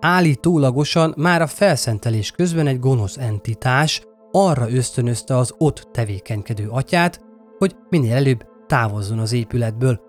Állítólagosan 0.00 1.14
már 1.16 1.42
a 1.42 1.46
felszentelés 1.46 2.30
közben 2.30 2.66
egy 2.66 2.78
gonosz 2.78 3.16
entitás 3.16 4.02
arra 4.32 4.70
ösztönözte 4.70 5.36
az 5.36 5.54
ott 5.58 5.88
tevékenykedő 5.92 6.68
atyát, 6.68 7.20
hogy 7.58 7.76
minél 7.88 8.14
előbb 8.14 8.44
távozzon 8.66 9.18
az 9.18 9.32
épületből. 9.32 10.00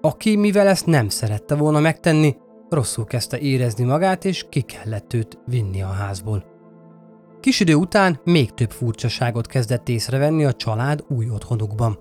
Aki, 0.00 0.36
mivel 0.36 0.66
ezt 0.66 0.86
nem 0.86 1.08
szerette 1.08 1.54
volna 1.54 1.80
megtenni, 1.80 2.36
rosszul 2.68 3.04
kezdte 3.04 3.38
érezni 3.38 3.84
magát, 3.84 4.24
és 4.24 4.46
ki 4.48 4.60
kellett 4.60 5.12
őt 5.12 5.38
vinni 5.46 5.82
a 5.82 5.86
házból. 5.86 6.44
Kis 7.40 7.60
idő 7.60 7.74
után 7.74 8.20
még 8.24 8.54
több 8.54 8.70
furcsaságot 8.70 9.46
kezdett 9.46 9.88
észrevenni 9.88 10.44
a 10.44 10.52
család 10.52 11.04
új 11.08 11.30
otthonukban. 11.30 11.98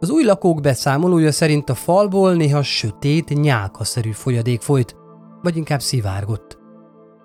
Az 0.00 0.10
új 0.10 0.24
lakók 0.24 0.60
beszámolója 0.60 1.32
szerint 1.32 1.70
a 1.70 1.74
falból 1.74 2.34
néha 2.34 2.62
sötét, 2.62 3.40
nyálkaszerű 3.40 4.10
folyadék 4.10 4.60
folyt, 4.60 4.96
vagy 5.42 5.56
inkább 5.56 5.80
szivárgott. 5.80 6.58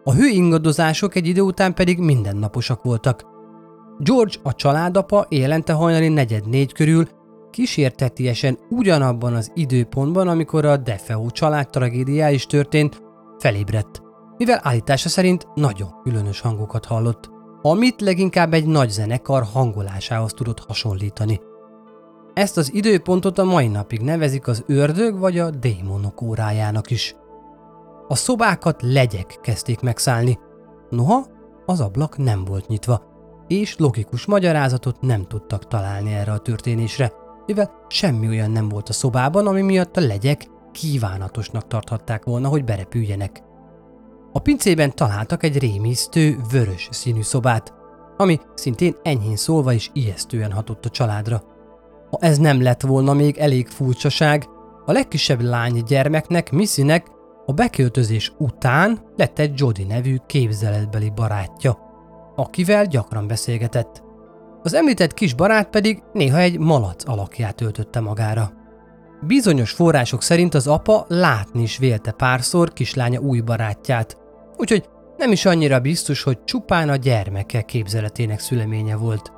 A 0.03 0.13
hőingadozások 0.13 1.15
egy 1.15 1.27
idő 1.27 1.41
után 1.41 1.73
pedig 1.73 1.99
mindennaposak 1.99 2.83
voltak. 2.83 3.23
George, 3.97 4.33
a 4.43 4.55
családapa 4.55 5.25
élente 5.29 5.73
hajnali 5.73 6.07
negyed 6.07 6.47
négy 6.47 6.73
körül 6.73 7.07
kísértetiesen 7.51 8.57
ugyanabban 8.69 9.33
az 9.33 9.51
időpontban, 9.53 10.27
amikor 10.27 10.65
a 10.65 10.77
Defeo 10.77 11.29
család 11.29 11.69
tragédiája 11.69 12.33
is 12.33 12.45
történt, 12.45 13.01
felébredt, 13.37 14.01
mivel 14.37 14.59
állítása 14.63 15.09
szerint 15.09 15.47
nagyon 15.55 16.01
különös 16.03 16.39
hangokat 16.39 16.85
hallott, 16.85 17.29
amit 17.61 18.01
leginkább 18.01 18.53
egy 18.53 18.65
nagy 18.65 18.89
zenekar 18.89 19.43
hangolásához 19.43 20.33
tudott 20.33 20.59
hasonlítani. 20.59 21.39
Ezt 22.33 22.57
az 22.57 22.73
időpontot 22.73 23.37
a 23.37 23.43
mai 23.43 23.67
napig 23.67 24.01
nevezik 24.01 24.47
az 24.47 24.63
ördög 24.67 25.19
vagy 25.19 25.39
a 25.39 25.49
démonok 25.49 26.21
órájának 26.21 26.91
is. 26.91 27.15
A 28.07 28.15
szobákat 28.15 28.81
legyek 28.81 29.37
kezdték 29.41 29.79
megszállni, 29.79 30.39
noha 30.89 31.25
az 31.65 31.81
ablak 31.81 32.17
nem 32.17 32.45
volt 32.45 32.67
nyitva, 32.67 33.01
és 33.47 33.77
logikus 33.77 34.25
magyarázatot 34.25 35.01
nem 35.01 35.25
tudtak 35.27 35.67
találni 35.67 36.13
erre 36.13 36.31
a 36.31 36.37
történésre, 36.37 37.11
mivel 37.49 37.71
semmi 37.87 38.27
olyan 38.27 38.51
nem 38.51 38.69
volt 38.69 38.89
a 38.89 38.93
szobában, 38.93 39.47
ami 39.47 39.61
miatt 39.61 39.97
a 39.97 40.01
legyek 40.01 40.47
kívánatosnak 40.71 41.67
tarthatták 41.67 42.23
volna, 42.23 42.47
hogy 42.47 42.63
berepüljenek. 42.63 43.43
A 44.33 44.39
pincében 44.39 44.95
találtak 44.95 45.43
egy 45.43 45.57
rémisztő, 45.57 46.37
vörös 46.51 46.87
színű 46.91 47.21
szobát, 47.21 47.73
ami 48.17 48.39
szintén 48.53 48.95
enyhén 49.03 49.35
szólva 49.35 49.73
is 49.73 49.89
ijesztően 49.93 50.51
hatott 50.51 50.85
a 50.85 50.89
családra. 50.89 51.43
Ha 52.09 52.17
ez 52.19 52.37
nem 52.37 52.61
lett 52.61 52.81
volna 52.81 53.13
még 53.13 53.37
elég 53.37 53.67
furcsaság, 53.67 54.47
a 54.85 54.91
legkisebb 54.91 55.41
lány 55.41 55.83
gyermeknek, 55.83 56.51
Missynek 56.51 57.07
a 57.45 57.53
beköltözés 57.53 58.33
után 58.37 58.99
lett 59.15 59.39
egy 59.39 59.59
Jody 59.59 59.83
nevű 59.83 60.17
képzeletbeli 60.25 61.11
barátja, 61.15 61.77
akivel 62.35 62.85
gyakran 62.85 63.27
beszélgetett. 63.27 64.03
Az 64.63 64.73
említett 64.73 65.13
kis 65.13 65.33
barát 65.33 65.69
pedig 65.69 66.03
néha 66.13 66.37
egy 66.37 66.59
malac 66.59 67.09
alakját 67.09 67.61
öltötte 67.61 67.99
magára. 67.99 68.51
Bizonyos 69.21 69.71
források 69.71 70.21
szerint 70.21 70.53
az 70.53 70.67
apa 70.67 71.05
látni 71.07 71.61
is 71.61 71.77
vélte 71.77 72.11
párszor 72.11 72.73
kislánya 72.73 73.19
új 73.19 73.39
barátját, 73.39 74.17
úgyhogy 74.57 74.89
nem 75.17 75.31
is 75.31 75.45
annyira 75.45 75.79
biztos, 75.79 76.23
hogy 76.23 76.43
csupán 76.43 76.89
a 76.89 76.95
gyermeke 76.95 77.61
képzeletének 77.61 78.39
szüleménye 78.39 78.95
volt. 78.95 79.31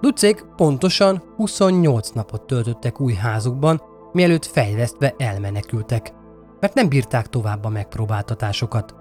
Lucék 0.00 0.44
pontosan 0.56 1.22
28 1.36 2.10
napot 2.10 2.46
töltöttek 2.46 3.00
új 3.00 3.14
házukban, 3.14 3.82
mielőtt 4.12 4.46
fejvesztve 4.46 5.14
elmenekültek, 5.18 6.12
mert 6.60 6.74
nem 6.74 6.88
bírták 6.88 7.26
tovább 7.26 7.64
a 7.64 7.68
megpróbáltatásokat. 7.68 8.94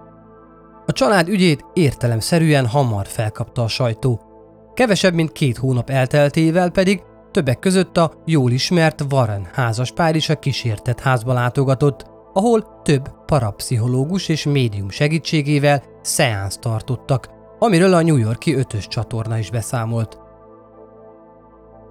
A 0.86 0.92
család 0.92 1.28
ügyét 1.28 1.66
értelemszerűen 1.74 2.68
hamar 2.68 3.08
felkapta 3.08 3.64
a 3.64 3.68
sajtó. 3.68 4.29
Kevesebb, 4.74 5.14
mint 5.14 5.32
két 5.32 5.58
hónap 5.58 5.90
elteltével 5.90 6.70
pedig 6.70 7.02
többek 7.32 7.60
között 7.60 7.98
a 7.98 8.14
jól 8.26 8.52
ismert 8.52 9.04
Warren 9.12 9.48
házaspár 9.54 10.16
is 10.16 10.30
a 10.30 10.40
kísértett 10.40 11.00
házba 11.00 11.34
látogatott, 11.34 12.06
ahol 12.34 12.82
több 12.84 13.10
parapszichológus 13.26 14.28
és 14.28 14.44
médium 14.44 14.90
segítségével 14.90 15.84
szeánsz 16.02 16.58
tartottak, 16.58 17.30
amiről 17.60 17.94
a 17.94 18.02
New 18.02 18.18
Yorki 18.18 18.54
ötös 18.54 18.88
csatorna 18.88 19.38
is 19.38 19.50
beszámolt. 19.50 20.18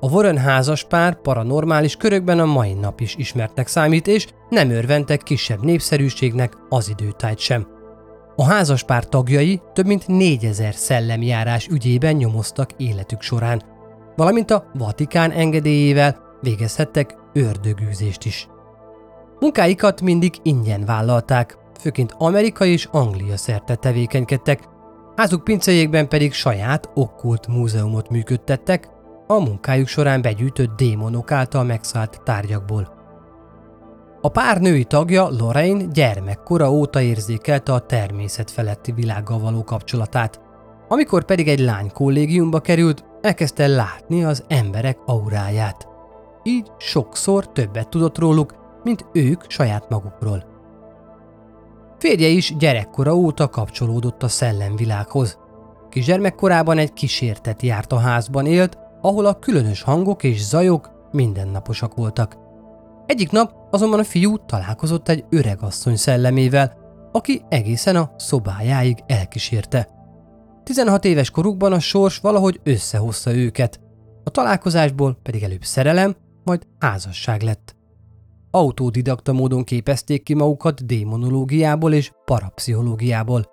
A 0.01 0.11
Warren 0.11 0.39
házaspár 0.39 1.21
paranormális 1.21 1.97
körökben 1.97 2.39
a 2.39 2.45
mai 2.45 2.73
nap 2.73 3.01
is 3.01 3.15
ismertnek 3.17 3.67
számít, 3.67 4.07
és 4.07 4.27
nem 4.49 4.71
örventek 4.71 5.23
kisebb 5.23 5.65
népszerűségnek 5.65 6.57
az 6.69 6.89
időtájt 6.89 7.39
sem. 7.39 7.78
A 8.41 8.45
házaspár 8.45 9.05
tagjai 9.05 9.61
több 9.73 9.87
mint 9.87 10.07
négyezer 10.07 10.75
szellemjárás 10.75 11.67
ügyében 11.67 12.15
nyomoztak 12.15 12.71
életük 12.77 13.23
során, 13.23 13.63
valamint 14.17 14.51
a 14.51 14.71
Vatikán 14.75 15.31
engedélyével 15.31 16.17
végezhettek 16.41 17.17
ördögűzést 17.33 18.25
is. 18.25 18.49
Munkáikat 19.41 20.01
mindig 20.01 20.35
ingyen 20.43 20.85
vállalták, 20.85 21.59
főként 21.81 22.15
Amerika 22.19 22.65
és 22.65 22.89
Anglia 22.91 23.37
szerte 23.37 23.75
tevékenykedtek, 23.75 24.69
házuk 25.17 25.45
pincejékben 25.45 26.09
pedig 26.09 26.33
saját 26.33 26.91
okkult 26.95 27.47
múzeumot 27.47 28.11
működtettek, 28.11 28.89
a 29.27 29.39
munkájuk 29.39 29.89
során 29.89 30.23
begyűjtött 30.23 30.77
démonok 30.77 31.33
által 31.33 31.65
megszállt 31.65 32.21
tárgyakból. 32.25 32.98
A 34.21 34.29
pár 34.29 34.61
női 34.61 34.85
tagja, 34.85 35.29
Lorraine 35.29 35.85
gyermekkora 35.85 36.71
óta 36.71 37.01
érzékelte 37.01 37.73
a 37.73 37.79
természet 37.79 38.51
feletti 38.51 38.93
világgal 38.93 39.39
való 39.39 39.65
kapcsolatát. 39.65 40.41
Amikor 40.89 41.25
pedig 41.25 41.49
egy 41.49 41.61
lány 41.61 41.93
kollégiumba 41.93 42.61
került, 42.61 43.05
elkezdte 43.21 43.67
látni 43.67 44.25
az 44.25 44.45
emberek 44.49 44.99
auráját. 45.07 45.89
Így 46.43 46.71
sokszor 46.79 47.53
többet 47.53 47.89
tudott 47.89 48.19
róluk, 48.19 48.55
mint 48.83 49.07
ők 49.13 49.51
saját 49.51 49.89
magukról. 49.89 50.45
Férje 51.99 52.29
is 52.29 52.57
gyerekkora 52.59 53.15
óta 53.15 53.49
kapcsolódott 53.49 54.23
a 54.23 54.29
szellemvilághoz. 54.29 55.39
Kisgyermekkorában 55.89 56.79
egy 56.79 56.93
kísértet 56.93 57.63
járt 57.63 57.93
a 57.93 57.99
házban 57.99 58.47
élt, 58.47 58.79
ahol 59.01 59.27
a 59.27 59.39
különös 59.39 59.83
hangok 59.83 60.23
és 60.23 60.45
zajok 60.45 60.91
mindennaposak 61.13 61.95
voltak. 61.95 62.48
Egyik 63.09 63.31
nap 63.31 63.53
azonban 63.71 63.99
a 63.99 64.05
fiú 64.05 64.37
találkozott 64.37 65.09
egy 65.09 65.25
öreg 65.31 65.63
asszony 65.63 65.97
szellemével, 65.97 66.77
aki 67.13 67.43
egészen 67.49 67.97
a 67.97 68.11
szobájáig 68.17 68.99
elkísérte. 69.07 69.89
16 70.65 71.05
éves 71.05 71.31
korukban 71.31 71.73
a 71.73 71.81
sors 71.81 72.19
valahogy 72.19 72.61
összehozta 72.65 73.35
őket, 73.35 73.81
a 74.25 74.31
találkozásból 74.31 75.19
pedig 75.23 75.43
előbb 75.43 75.65
szerelem, 75.65 76.17
majd 76.45 76.67
házasság 76.79 77.43
lett. 77.43 77.77
Autodidakta 78.51 79.33
módon 79.33 79.65
képezték 79.65 80.23
ki 80.23 80.35
magukat 80.35 80.87
démonológiából 80.87 81.93
és 81.93 82.11
parapszichológiából, 82.25 83.45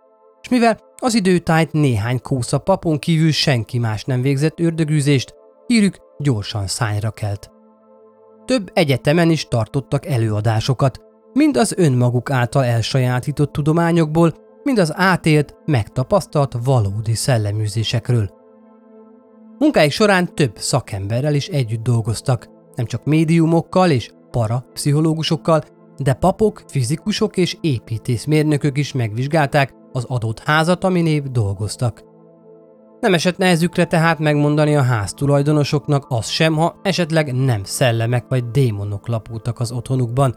és 0.42 0.50
mivel 0.50 0.80
az 0.98 1.14
időtájt 1.14 1.72
néhány 1.72 2.22
kósza 2.22 2.58
papon 2.58 3.00
kívül 3.00 3.32
senki 3.32 3.80
más 3.80 4.04
nem 4.04 4.22
végzett 4.22 4.60
ördögűzést, 4.60 5.34
hírük 5.68 5.98
gyorsan 6.20 6.68
szányra 6.68 7.12
kelt. 7.12 7.55
Több 8.46 8.72
egyetemen 8.74 9.30
is 9.30 9.48
tartottak 9.48 10.06
előadásokat, 10.06 11.00
mind 11.34 11.58
az 11.58 11.74
önmaguk 11.78 12.30
által 12.30 12.64
elsajátított 12.64 13.52
tudományokból, 13.52 14.34
mind 14.64 14.80
az 14.80 14.94
átélt, 14.96 15.56
megtapasztalt 15.66 16.56
valódi 16.64 17.14
szelleműzésekről. 17.14 18.30
Munkáik 19.58 19.92
során 19.92 20.36
több 20.36 20.58
szakemberrel 20.58 21.34
is 21.34 21.48
együtt 21.48 21.84
dolgoztak, 21.84 22.48
nem 22.76 22.86
csak 22.86 23.06
médiumokkal 23.06 23.92
és 23.92 24.12
parapszichológusokkal, 24.32 25.64
de 25.98 26.14
papok, 26.14 26.64
fizikusok 26.68 27.38
és 27.38 27.58
építészmérnökök 27.62 28.78
is 28.78 28.92
megvizsgálták 28.92 29.74
az 29.92 30.04
adott 30.04 30.40
házat, 30.40 30.84
aminév 30.84 31.24
dolgoztak. 31.24 32.04
Nem 33.00 33.14
esett 33.14 33.38
nehezükre 33.38 33.86
tehát 33.86 34.20
megmondani 34.20 34.76
a 34.76 34.82
ház 34.82 35.14
tulajdonosoknak 35.14 36.06
az 36.08 36.28
sem, 36.28 36.54
ha 36.54 36.80
esetleg 36.82 37.34
nem 37.34 37.64
szellemek 37.64 38.26
vagy 38.28 38.52
démonok 38.52 39.08
lapultak 39.08 39.60
az 39.60 39.72
otthonukban, 39.72 40.36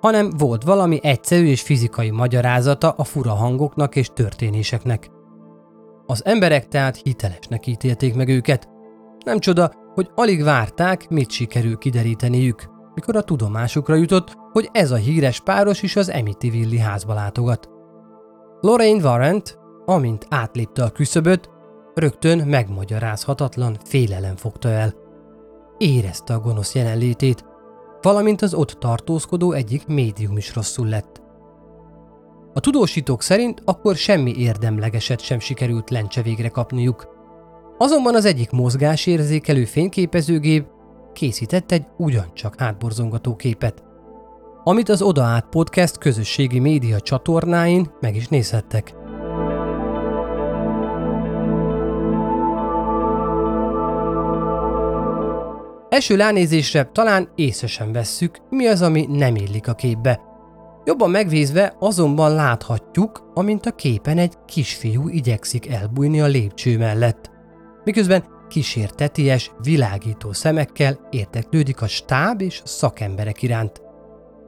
hanem 0.00 0.30
volt 0.38 0.62
valami 0.62 0.98
egyszerű 1.02 1.46
és 1.46 1.62
fizikai 1.62 2.10
magyarázata 2.10 2.90
a 2.96 3.04
fura 3.04 3.32
hangoknak 3.32 3.96
és 3.96 4.10
történéseknek. 4.14 5.10
Az 6.06 6.24
emberek 6.24 6.68
tehát 6.68 6.96
hitelesnek 6.96 7.66
ítélték 7.66 8.14
meg 8.14 8.28
őket. 8.28 8.68
Nem 9.24 9.38
csoda, 9.38 9.72
hogy 9.94 10.10
alig 10.14 10.42
várták, 10.42 11.08
mit 11.08 11.30
sikerül 11.30 11.76
kideríteniük, 11.76 12.62
mikor 12.94 13.16
a 13.16 13.22
tudomásukra 13.22 13.94
jutott, 13.94 14.36
hogy 14.52 14.68
ez 14.72 14.90
a 14.90 14.96
híres 14.96 15.40
páros 15.40 15.82
is 15.82 15.96
az 15.96 16.08
Amityville 16.08 16.80
házba 16.80 17.14
látogat. 17.14 17.68
Lorraine 18.60 19.08
Warrant, 19.08 19.58
amint 19.84 20.26
átlépte 20.28 20.82
a 20.82 20.90
küszöböt, 20.90 21.50
rögtön 21.98 22.38
megmagyarázhatatlan 22.38 23.76
félelem 23.84 24.36
fogta 24.36 24.68
el. 24.68 24.94
Érezte 25.78 26.34
a 26.34 26.40
gonosz 26.40 26.74
jelenlétét, 26.74 27.44
valamint 28.02 28.42
az 28.42 28.54
ott 28.54 28.70
tartózkodó 28.70 29.52
egyik 29.52 29.86
médium 29.86 30.36
is 30.36 30.54
rosszul 30.54 30.86
lett. 30.86 31.22
A 32.54 32.60
tudósítók 32.60 33.22
szerint 33.22 33.62
akkor 33.64 33.96
semmi 33.96 34.34
érdemlegeset 34.36 35.20
sem 35.20 35.38
sikerült 35.38 35.90
lencse 35.90 36.22
végre 36.22 36.48
kapniuk. 36.48 37.08
Azonban 37.78 38.14
az 38.14 38.24
egyik 38.24 38.50
mozgásérzékelő 38.50 39.64
fényképezőgép 39.64 40.66
készített 41.12 41.72
egy 41.72 41.86
ugyancsak 41.96 42.60
hátborzongató 42.60 43.36
képet, 43.36 43.82
amit 44.64 44.88
az 44.88 45.02
Oda 45.02 45.22
Át 45.22 45.46
Podcast 45.48 45.98
közösségi 45.98 46.58
média 46.58 47.00
csatornáin 47.00 47.90
meg 48.00 48.16
is 48.16 48.28
nézhettek. 48.28 48.97
Első 55.98 56.16
lánézésre 56.16 56.84
talán 56.92 57.28
észre 57.34 57.66
sem 57.66 57.92
vesszük, 57.92 58.38
mi 58.50 58.66
az, 58.66 58.82
ami 58.82 59.06
nem 59.10 59.36
illik 59.36 59.68
a 59.68 59.74
képbe. 59.74 60.20
Jobban 60.84 61.10
megvézve 61.10 61.74
azonban 61.78 62.34
láthatjuk, 62.34 63.30
amint 63.34 63.66
a 63.66 63.70
képen 63.70 64.18
egy 64.18 64.34
kisfiú 64.46 65.08
igyekszik 65.08 65.68
elbújni 65.68 66.20
a 66.20 66.26
lépcső 66.26 66.78
mellett. 66.78 67.30
Miközben 67.84 68.24
kísérteties, 68.48 69.50
világító 69.62 70.32
szemekkel 70.32 71.08
érteklődik 71.10 71.82
a 71.82 71.86
stáb 71.86 72.40
és 72.40 72.60
szakemberek 72.64 73.42
iránt. 73.42 73.82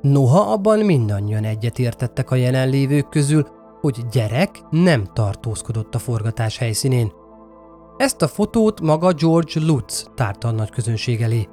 Noha 0.01 0.53
abban 0.53 0.79
mindannyian 0.79 1.45
egyetértettek 1.45 2.31
a 2.31 2.35
jelenlévők 2.35 3.09
közül, 3.09 3.47
hogy 3.81 3.97
gyerek 4.13 4.51
nem 4.71 5.05
tartózkodott 5.13 5.95
a 5.95 5.99
forgatás 5.99 6.59
helyszínén. 6.59 7.13
Ezt 8.01 8.23
a 8.23 8.29
fotót 8.29 8.81
maga 8.81 9.13
George 9.13 9.61
Lutz 9.61 10.11
tárta 10.15 10.49
a 10.49 10.51
nagy 10.51 10.71
közönség 10.71 11.23
elé. 11.23 11.49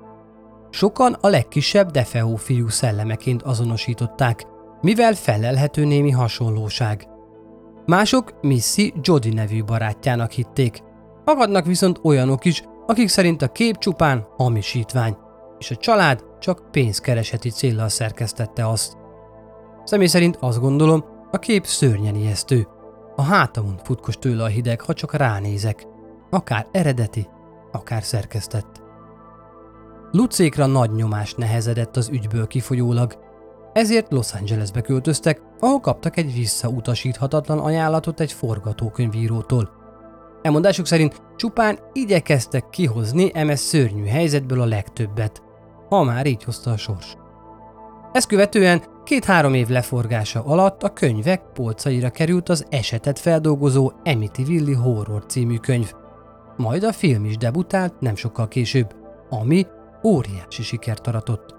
Sokan 0.70 1.18
a 1.22 1.28
legkisebb 1.28 1.92
Defeo 1.92 2.36
fiú 2.36 2.70
szellemeként 2.70 3.42
azonosították, 3.42 4.46
mivel 4.82 5.14
felelhető 5.14 5.86
némi 5.86 6.12
hasonlóság. 6.12 7.08
Mások 7.86 8.34
Missy 8.42 8.94
Jody 9.02 9.30
nevű 9.30 9.64
barátjának 9.64 10.32
hitték. 10.32 10.84
Magadnak 11.26 11.66
viszont 11.66 12.00
olyanok 12.04 12.46
is, 12.46 12.64
akik 12.86 13.08
szerint 13.08 13.42
a 13.42 13.48
kép 13.48 13.78
csupán 13.78 14.28
hamisítvány, 14.38 15.18
és 15.60 15.72
a 15.72 15.76
család 15.76 16.24
csak 16.40 16.72
pénzkereseti 16.72 17.50
céllal 17.50 17.90
szerkesztette 17.90 18.68
azt. 18.68 18.98
Személy 19.84 20.08
szerint 20.08 20.38
azt 20.40 20.60
gondolom, 20.60 21.06
a 21.32 21.38
kép 21.38 21.66
szörnyen 21.66 22.16
ijesztő. 22.16 22.68
A 23.16 23.22
hátamon 23.22 23.80
futkos 23.84 24.16
tőle 24.18 24.44
a 24.44 24.48
hideg, 24.48 24.82
ha 24.82 24.94
csak 24.94 25.14
ránézek 25.14 25.96
akár 26.30 26.68
eredeti, 26.72 27.28
akár 27.72 28.04
szerkesztett. 28.04 28.82
Lucékra 30.12 30.66
nagy 30.66 30.92
nyomás 30.92 31.34
nehezedett 31.34 31.98
az 31.98 32.10
ügyből 32.10 32.48
kifolyólag, 32.48 33.26
ezért 33.74 34.12
Los 34.12 34.34
Angelesbe 34.34 34.82
költöztek, 34.82 35.42
ahol 35.60 35.80
kaptak 35.80 36.18
egy 36.18 36.34
visszautasíthatatlan 36.34 37.60
ajánlatot 37.60 38.20
egy 38.20 38.32
forgatókönyvírótól. 38.32 39.70
Elmondásuk 40.42 40.86
szerint 40.86 41.22
csupán 41.36 41.80
igyekeztek 41.94 42.70
kihozni 42.70 43.32
MS 43.44 43.60
szörnyű 43.60 44.06
helyzetből 44.06 44.62
a 44.62 44.66
legtöbbet, 44.66 45.42
ha 45.90 46.04
már 46.04 46.26
így 46.26 46.44
hozta 46.44 46.72
a 46.72 46.78
sors. 46.78 47.16
Ezt 48.12 48.28
követően 48.28 48.84
két-három 49.04 49.54
év 49.54 49.68
leforgása 49.68 50.44
alatt 50.44 50.84
a 50.84 50.94
könyvek 50.94 51.42
polcaira 51.54 52.10
került 52.10 52.50
az 52.50 52.66
esetet 52.70 53.20
feldolgozó 53.20 53.92
Amityville 54.04 54.78
Horror 54.78 55.26
című 55.26 55.58
könyv. 55.58 55.92
Majd 56.58 56.84
a 56.84 56.92
film 56.92 57.26
is 57.26 57.38
debutált 57.38 58.00
nem 58.00 58.16
sokkal 58.16 58.48
később, 58.48 58.96
ami 59.30 59.68
óriási 60.04 60.64
sikert 60.64 61.08
aratott. 61.08 61.56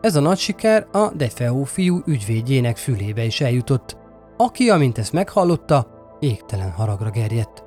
Ez 0.00 0.16
a 0.16 0.20
nagy 0.20 0.38
siker 0.38 0.86
a 0.92 1.10
Defeo 1.14 1.64
fiú 1.64 2.02
ügyvédjének 2.06 2.76
fülébe 2.76 3.24
is 3.24 3.40
eljutott, 3.40 3.96
aki, 4.36 4.70
amint 4.70 4.98
ezt 4.98 5.12
meghallotta, 5.12 5.86
égtelen 6.20 6.70
haragra 6.70 7.10
gerjedt. 7.10 7.64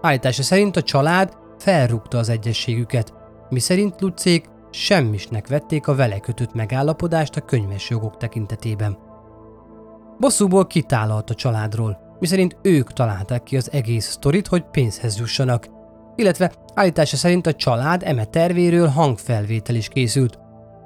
Állítása 0.00 0.42
szerint 0.42 0.76
a 0.76 0.82
család 0.82 1.36
felrúgta 1.58 2.18
az 2.18 2.28
egyességüket, 2.28 3.14
miszerint 3.48 4.00
Lucék 4.00 4.48
semmisnek 4.70 5.48
vették 5.48 5.88
a 5.88 5.94
vele 5.94 6.18
kötött 6.18 6.54
megállapodást 6.54 7.36
a 7.36 7.40
könyves 7.40 7.90
jogok 7.90 8.16
tekintetében. 8.16 8.98
Bosszúból 10.18 10.66
kitállalt 10.66 11.30
a 11.30 11.34
családról, 11.34 12.09
miszerint 12.20 12.56
ők 12.62 12.92
találták 12.92 13.42
ki 13.42 13.56
az 13.56 13.72
egész 13.72 14.10
sztorit, 14.10 14.46
hogy 14.46 14.64
pénzhez 14.70 15.18
jussanak, 15.18 15.66
illetve 16.16 16.52
állítása 16.74 17.16
szerint 17.16 17.46
a 17.46 17.52
család 17.52 18.02
eme 18.04 18.24
tervéről 18.24 18.86
hangfelvétel 18.86 19.74
is 19.74 19.88
készült, 19.88 20.38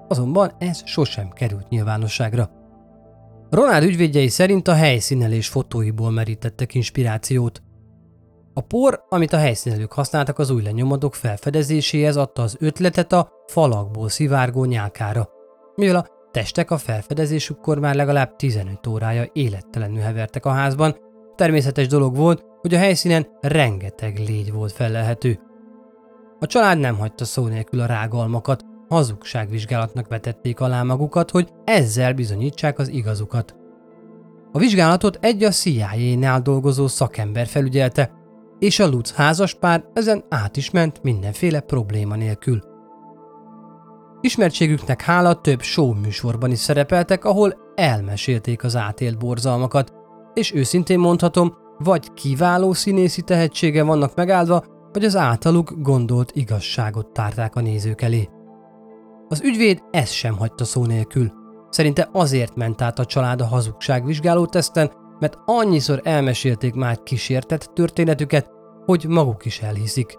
azonban 0.08 0.52
ez 0.58 0.80
sosem 0.84 1.28
került 1.28 1.68
nyilvánosságra. 1.68 2.50
Ronald 3.50 3.82
ügyvédjei 3.82 4.28
szerint 4.28 4.68
a 4.68 4.74
helyszínelés 4.74 5.48
fotóiból 5.48 6.10
merítettek 6.10 6.74
inspirációt. 6.74 7.62
A 8.54 8.60
por, 8.60 9.04
amit 9.08 9.32
a 9.32 9.36
helyszínelők 9.36 9.92
használtak 9.92 10.38
az 10.38 10.50
új 10.50 10.62
lenyomatok 10.62 11.14
felfedezéséhez 11.14 12.16
adta 12.16 12.42
az 12.42 12.56
ötletet 12.60 13.12
a 13.12 13.28
falakból 13.46 14.08
szivárgó 14.08 14.64
nyálkára, 14.64 15.28
mivel 15.74 15.96
a 15.96 16.06
testek 16.30 16.70
a 16.70 16.78
felfedezésükkor 16.78 17.78
már 17.78 17.94
legalább 17.94 18.36
15 18.36 18.86
órája 18.86 19.30
élettelenül 19.32 20.00
hevertek 20.00 20.46
a 20.46 20.50
házban, 20.50 20.96
természetes 21.36 21.86
dolog 21.86 22.16
volt, 22.16 22.44
hogy 22.60 22.74
a 22.74 22.78
helyszínen 22.78 23.26
rengeteg 23.40 24.18
légy 24.18 24.52
volt 24.52 24.72
felelhető. 24.72 25.38
A 26.40 26.46
család 26.46 26.78
nem 26.78 26.98
hagyta 26.98 27.24
szó 27.24 27.46
nélkül 27.46 27.80
a 27.80 27.86
rágalmakat, 27.86 28.64
hazugságvizsgálatnak 28.88 30.08
vetették 30.08 30.60
alá 30.60 30.82
magukat, 30.82 31.30
hogy 31.30 31.48
ezzel 31.64 32.12
bizonyítsák 32.12 32.78
az 32.78 32.88
igazukat. 32.88 33.54
A 34.52 34.58
vizsgálatot 34.58 35.18
egy 35.20 35.44
a 35.44 35.50
CIA-nál 35.50 36.40
dolgozó 36.40 36.86
szakember 36.86 37.46
felügyelte, 37.46 38.10
és 38.58 38.78
a 38.78 38.86
Lutz 38.86 39.14
házaspár 39.14 39.84
ezen 39.92 40.24
át 40.28 40.56
is 40.56 40.70
ment 40.70 41.02
mindenféle 41.02 41.60
probléma 41.60 42.14
nélkül. 42.14 42.62
Ismertségüknek 44.20 45.02
hála 45.02 45.40
több 45.40 45.62
show 45.62 45.94
műsorban 45.94 46.50
is 46.50 46.58
szerepeltek, 46.58 47.24
ahol 47.24 47.56
elmesélték 47.74 48.64
az 48.64 48.76
átélt 48.76 49.18
borzalmakat, 49.18 49.92
és 50.34 50.54
őszintén 50.54 50.98
mondhatom, 50.98 51.54
vagy 51.78 52.12
kiváló 52.12 52.72
színészi 52.72 53.22
tehetsége 53.22 53.82
vannak 53.82 54.14
megáldva, 54.14 54.64
vagy 54.92 55.04
az 55.04 55.16
általuk 55.16 55.72
gondolt 55.76 56.30
igazságot 56.34 57.12
tárták 57.12 57.56
a 57.56 57.60
nézők 57.60 58.02
elé. 58.02 58.28
Az 59.28 59.40
ügyvéd 59.42 59.82
ezt 59.90 60.12
sem 60.12 60.36
hagyta 60.36 60.64
szó 60.64 60.84
nélkül. 60.84 61.32
Szerinte 61.70 62.08
azért 62.12 62.56
ment 62.56 62.82
át 62.82 62.98
a 62.98 63.04
család 63.04 63.40
a 63.40 63.46
hazugságvizsgáló 63.46 64.46
teszten, 64.46 64.90
mert 65.18 65.38
annyiszor 65.44 66.00
elmesélték 66.02 66.74
már 66.74 67.02
kísértett 67.02 67.70
történetüket, 67.74 68.50
hogy 68.84 69.06
maguk 69.08 69.44
is 69.44 69.60
elhiszik. 69.60 70.18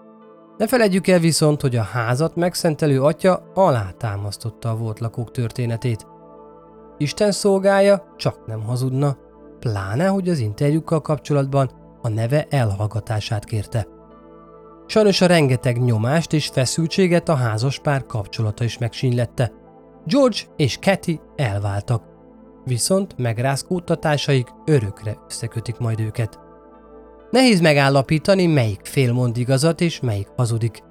Ne 0.56 0.66
feledjük 0.66 1.06
el 1.06 1.18
viszont, 1.18 1.60
hogy 1.60 1.76
a 1.76 1.82
házat 1.82 2.36
megszentelő 2.36 3.02
atya 3.02 3.50
alátámasztotta 3.54 4.70
a 4.70 4.76
volt 4.76 5.00
lakók 5.00 5.30
történetét. 5.30 6.06
Isten 6.98 7.32
szolgája 7.32 8.14
csak 8.16 8.46
nem 8.46 8.62
hazudna, 8.62 9.16
pláne, 9.58 10.06
hogy 10.06 10.28
az 10.28 10.38
interjúkkal 10.38 11.00
kapcsolatban 11.00 11.70
a 12.02 12.08
neve 12.08 12.46
elhallgatását 12.50 13.44
kérte. 13.44 13.86
Sajnos 14.86 15.20
a 15.20 15.26
rengeteg 15.26 15.82
nyomást 15.82 16.32
és 16.32 16.46
feszültséget 16.46 17.28
a 17.28 17.34
házas 17.34 17.78
pár 17.78 18.06
kapcsolata 18.06 18.64
is 18.64 18.78
megsínylette. 18.78 19.52
George 20.04 20.38
és 20.56 20.78
Kathy 20.78 21.20
elváltak, 21.36 22.02
viszont 22.64 23.18
megrázkódtatásaik 23.18 24.48
örökre 24.64 25.18
összekötik 25.28 25.78
majd 25.78 26.00
őket. 26.00 26.38
Nehéz 27.30 27.60
megállapítani, 27.60 28.46
melyik 28.46 28.80
fél 28.82 29.12
mond 29.12 29.36
igazat 29.36 29.80
és 29.80 30.00
melyik 30.00 30.28
hazudik. 30.36 30.82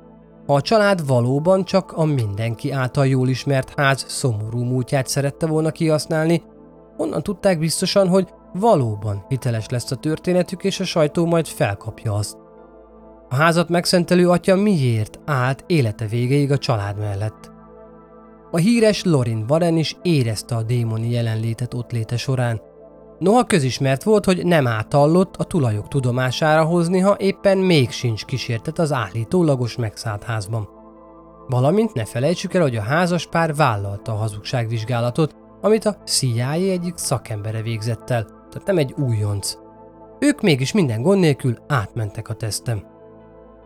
Ha 0.48 0.54
a 0.54 0.62
család 0.62 1.08
valóban 1.08 1.64
csak 1.64 1.92
a 1.92 2.06
mindenki 2.06 2.72
által 2.72 3.08
jól 3.08 3.30
ismert 3.30 3.74
ház 3.76 4.06
szomorú 4.08 4.64
múltját 4.64 5.08
szerette 5.08 5.46
volna 5.46 5.72
kihasználni, 5.72 6.44
onnan 6.98 7.24
tudták 7.24 7.60
biztosan, 7.60 8.08
hogy 8.08 8.34
valóban 8.60 9.26
hiteles 9.28 9.70
lesz 9.70 9.92
a 9.92 9.96
történetük, 9.96 10.64
és 10.64 10.80
a 10.80 10.84
sajtó 10.84 11.26
majd 11.26 11.48
felkapja 11.48 12.14
azt. 12.14 12.38
A 13.30 13.36
házat 13.36 13.70
megszentelő 13.70 14.30
atya 14.30 14.56
miért 14.56 15.20
állt 15.26 15.64
élete 15.68 16.06
végéig 16.06 16.52
a 16.52 16.58
család 16.58 16.98
mellett? 16.98 17.52
A 18.52 18.58
híres 18.58 19.04
Lorin 19.04 19.46
Warren 19.50 19.78
is 19.78 19.98
érezte 20.02 20.56
a 20.56 20.64
démoni 20.64 21.12
jelenlétet 21.12 21.74
ott 21.74 21.92
léte 21.92 22.18
során. 22.18 22.62
Noha 23.20 23.44
közismert 23.44 24.04
volt, 24.04 24.26
hogy 24.26 24.46
nem 24.46 24.68
átallott 24.68 25.36
a 25.36 25.44
tulajok 25.44 25.88
tudomására 25.88 26.64
hozni, 26.64 27.00
ha 27.00 27.16
éppen 27.20 27.58
még 27.58 27.92
sincs 27.92 28.26
kísértet 28.26 28.80
az 28.80 28.92
állítólagos 28.92 29.76
megszállt 29.76 30.24
házban. 30.24 30.70
Valamint 31.48 31.94
ne 31.94 32.06
felejtsük 32.06 32.54
el, 32.54 32.62
hogy 32.62 32.76
a 32.76 32.82
házas 32.82 33.28
pár 33.28 33.56
vállalta 33.56 34.12
a 34.12 34.16
hazugságvizsgálatot, 34.16 35.36
amit 35.62 35.86
a 35.86 35.98
CIA 36.06 36.52
egyik 36.52 36.98
szakembere 36.98 37.62
végzett 37.62 38.10
el, 38.10 38.45
tehát 38.56 38.68
nem 38.68 38.78
egy 38.78 38.94
újonc. 38.98 39.58
Ők 40.20 40.42
mégis 40.42 40.72
minden 40.72 41.02
gond 41.02 41.20
nélkül 41.20 41.58
átmentek 41.68 42.30
a 42.30 42.34
tesztem. 42.34 42.84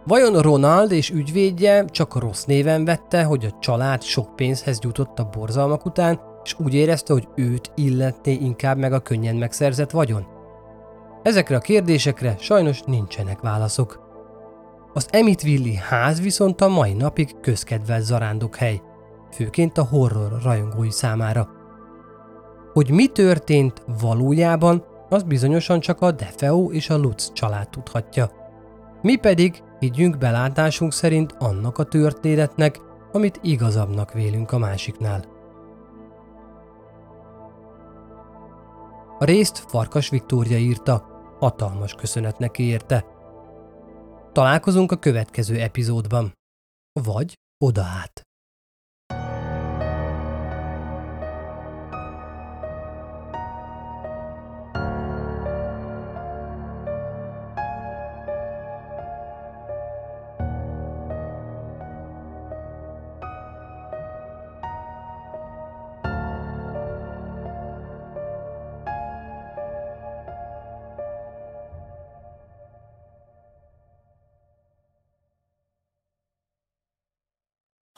Vajon 0.05 0.41
Ronald 0.41 0.91
és 0.91 1.09
ügyvédje 1.09 1.85
csak 1.85 2.15
a 2.15 2.19
rossz 2.19 2.43
néven 2.43 2.85
vette, 2.85 3.23
hogy 3.23 3.45
a 3.45 3.57
család 3.59 4.01
sok 4.01 4.35
pénzhez 4.35 4.79
jutott 4.81 5.19
a 5.19 5.29
borzalmak 5.31 5.85
után, 5.85 6.19
és 6.43 6.55
úgy 6.59 6.73
érezte, 6.73 7.13
hogy 7.13 7.27
őt 7.35 7.71
illetné 7.75 8.33
inkább 8.33 8.77
meg 8.77 8.93
a 8.93 8.99
könnyen 8.99 9.35
megszerzett 9.35 9.91
vagyon? 9.91 10.27
Ezekre 11.23 11.55
a 11.55 11.59
kérdésekre 11.59 12.35
sajnos 12.39 12.81
nincsenek 12.81 13.39
válaszok. 13.39 14.07
Az 14.93 15.07
Emitville 15.11 15.79
ház 15.89 16.21
viszont 16.21 16.61
a 16.61 16.67
mai 16.67 16.93
napig 16.93 17.39
közkedvelt 17.41 18.03
zarándokhely, 18.03 18.81
főként 19.31 19.77
a 19.77 19.83
horror 19.83 20.39
rajongói 20.43 20.91
számára. 20.91 21.58
Hogy 22.73 22.91
mi 22.91 23.07
történt 23.07 23.83
valójában, 24.01 24.83
az 25.09 25.23
bizonyosan 25.23 25.79
csak 25.79 26.01
a 26.01 26.11
Defeo 26.11 26.71
és 26.71 26.89
a 26.89 26.97
Lutz 26.97 27.31
család 27.33 27.69
tudhatja. 27.69 28.31
Mi 29.01 29.15
pedig 29.15 29.63
higgyünk 29.79 30.17
belátásunk 30.17 30.93
szerint 30.93 31.35
annak 31.39 31.77
a 31.77 31.83
történetnek, 31.83 32.81
amit 33.11 33.39
igazabbnak 33.41 34.13
vélünk 34.13 34.51
a 34.51 34.57
másiknál. 34.57 35.23
A 39.19 39.25
részt 39.25 39.57
Farkas 39.57 40.09
Viktória 40.09 40.57
írta, 40.57 41.07
hatalmas 41.39 41.93
köszönet 41.93 42.37
neki 42.37 42.63
érte. 42.63 43.05
Találkozunk 44.31 44.91
a 44.91 44.95
következő 44.95 45.59
epizódban. 45.59 46.31
Vagy 47.03 47.33
oda 47.65 47.81
át. 47.81 48.28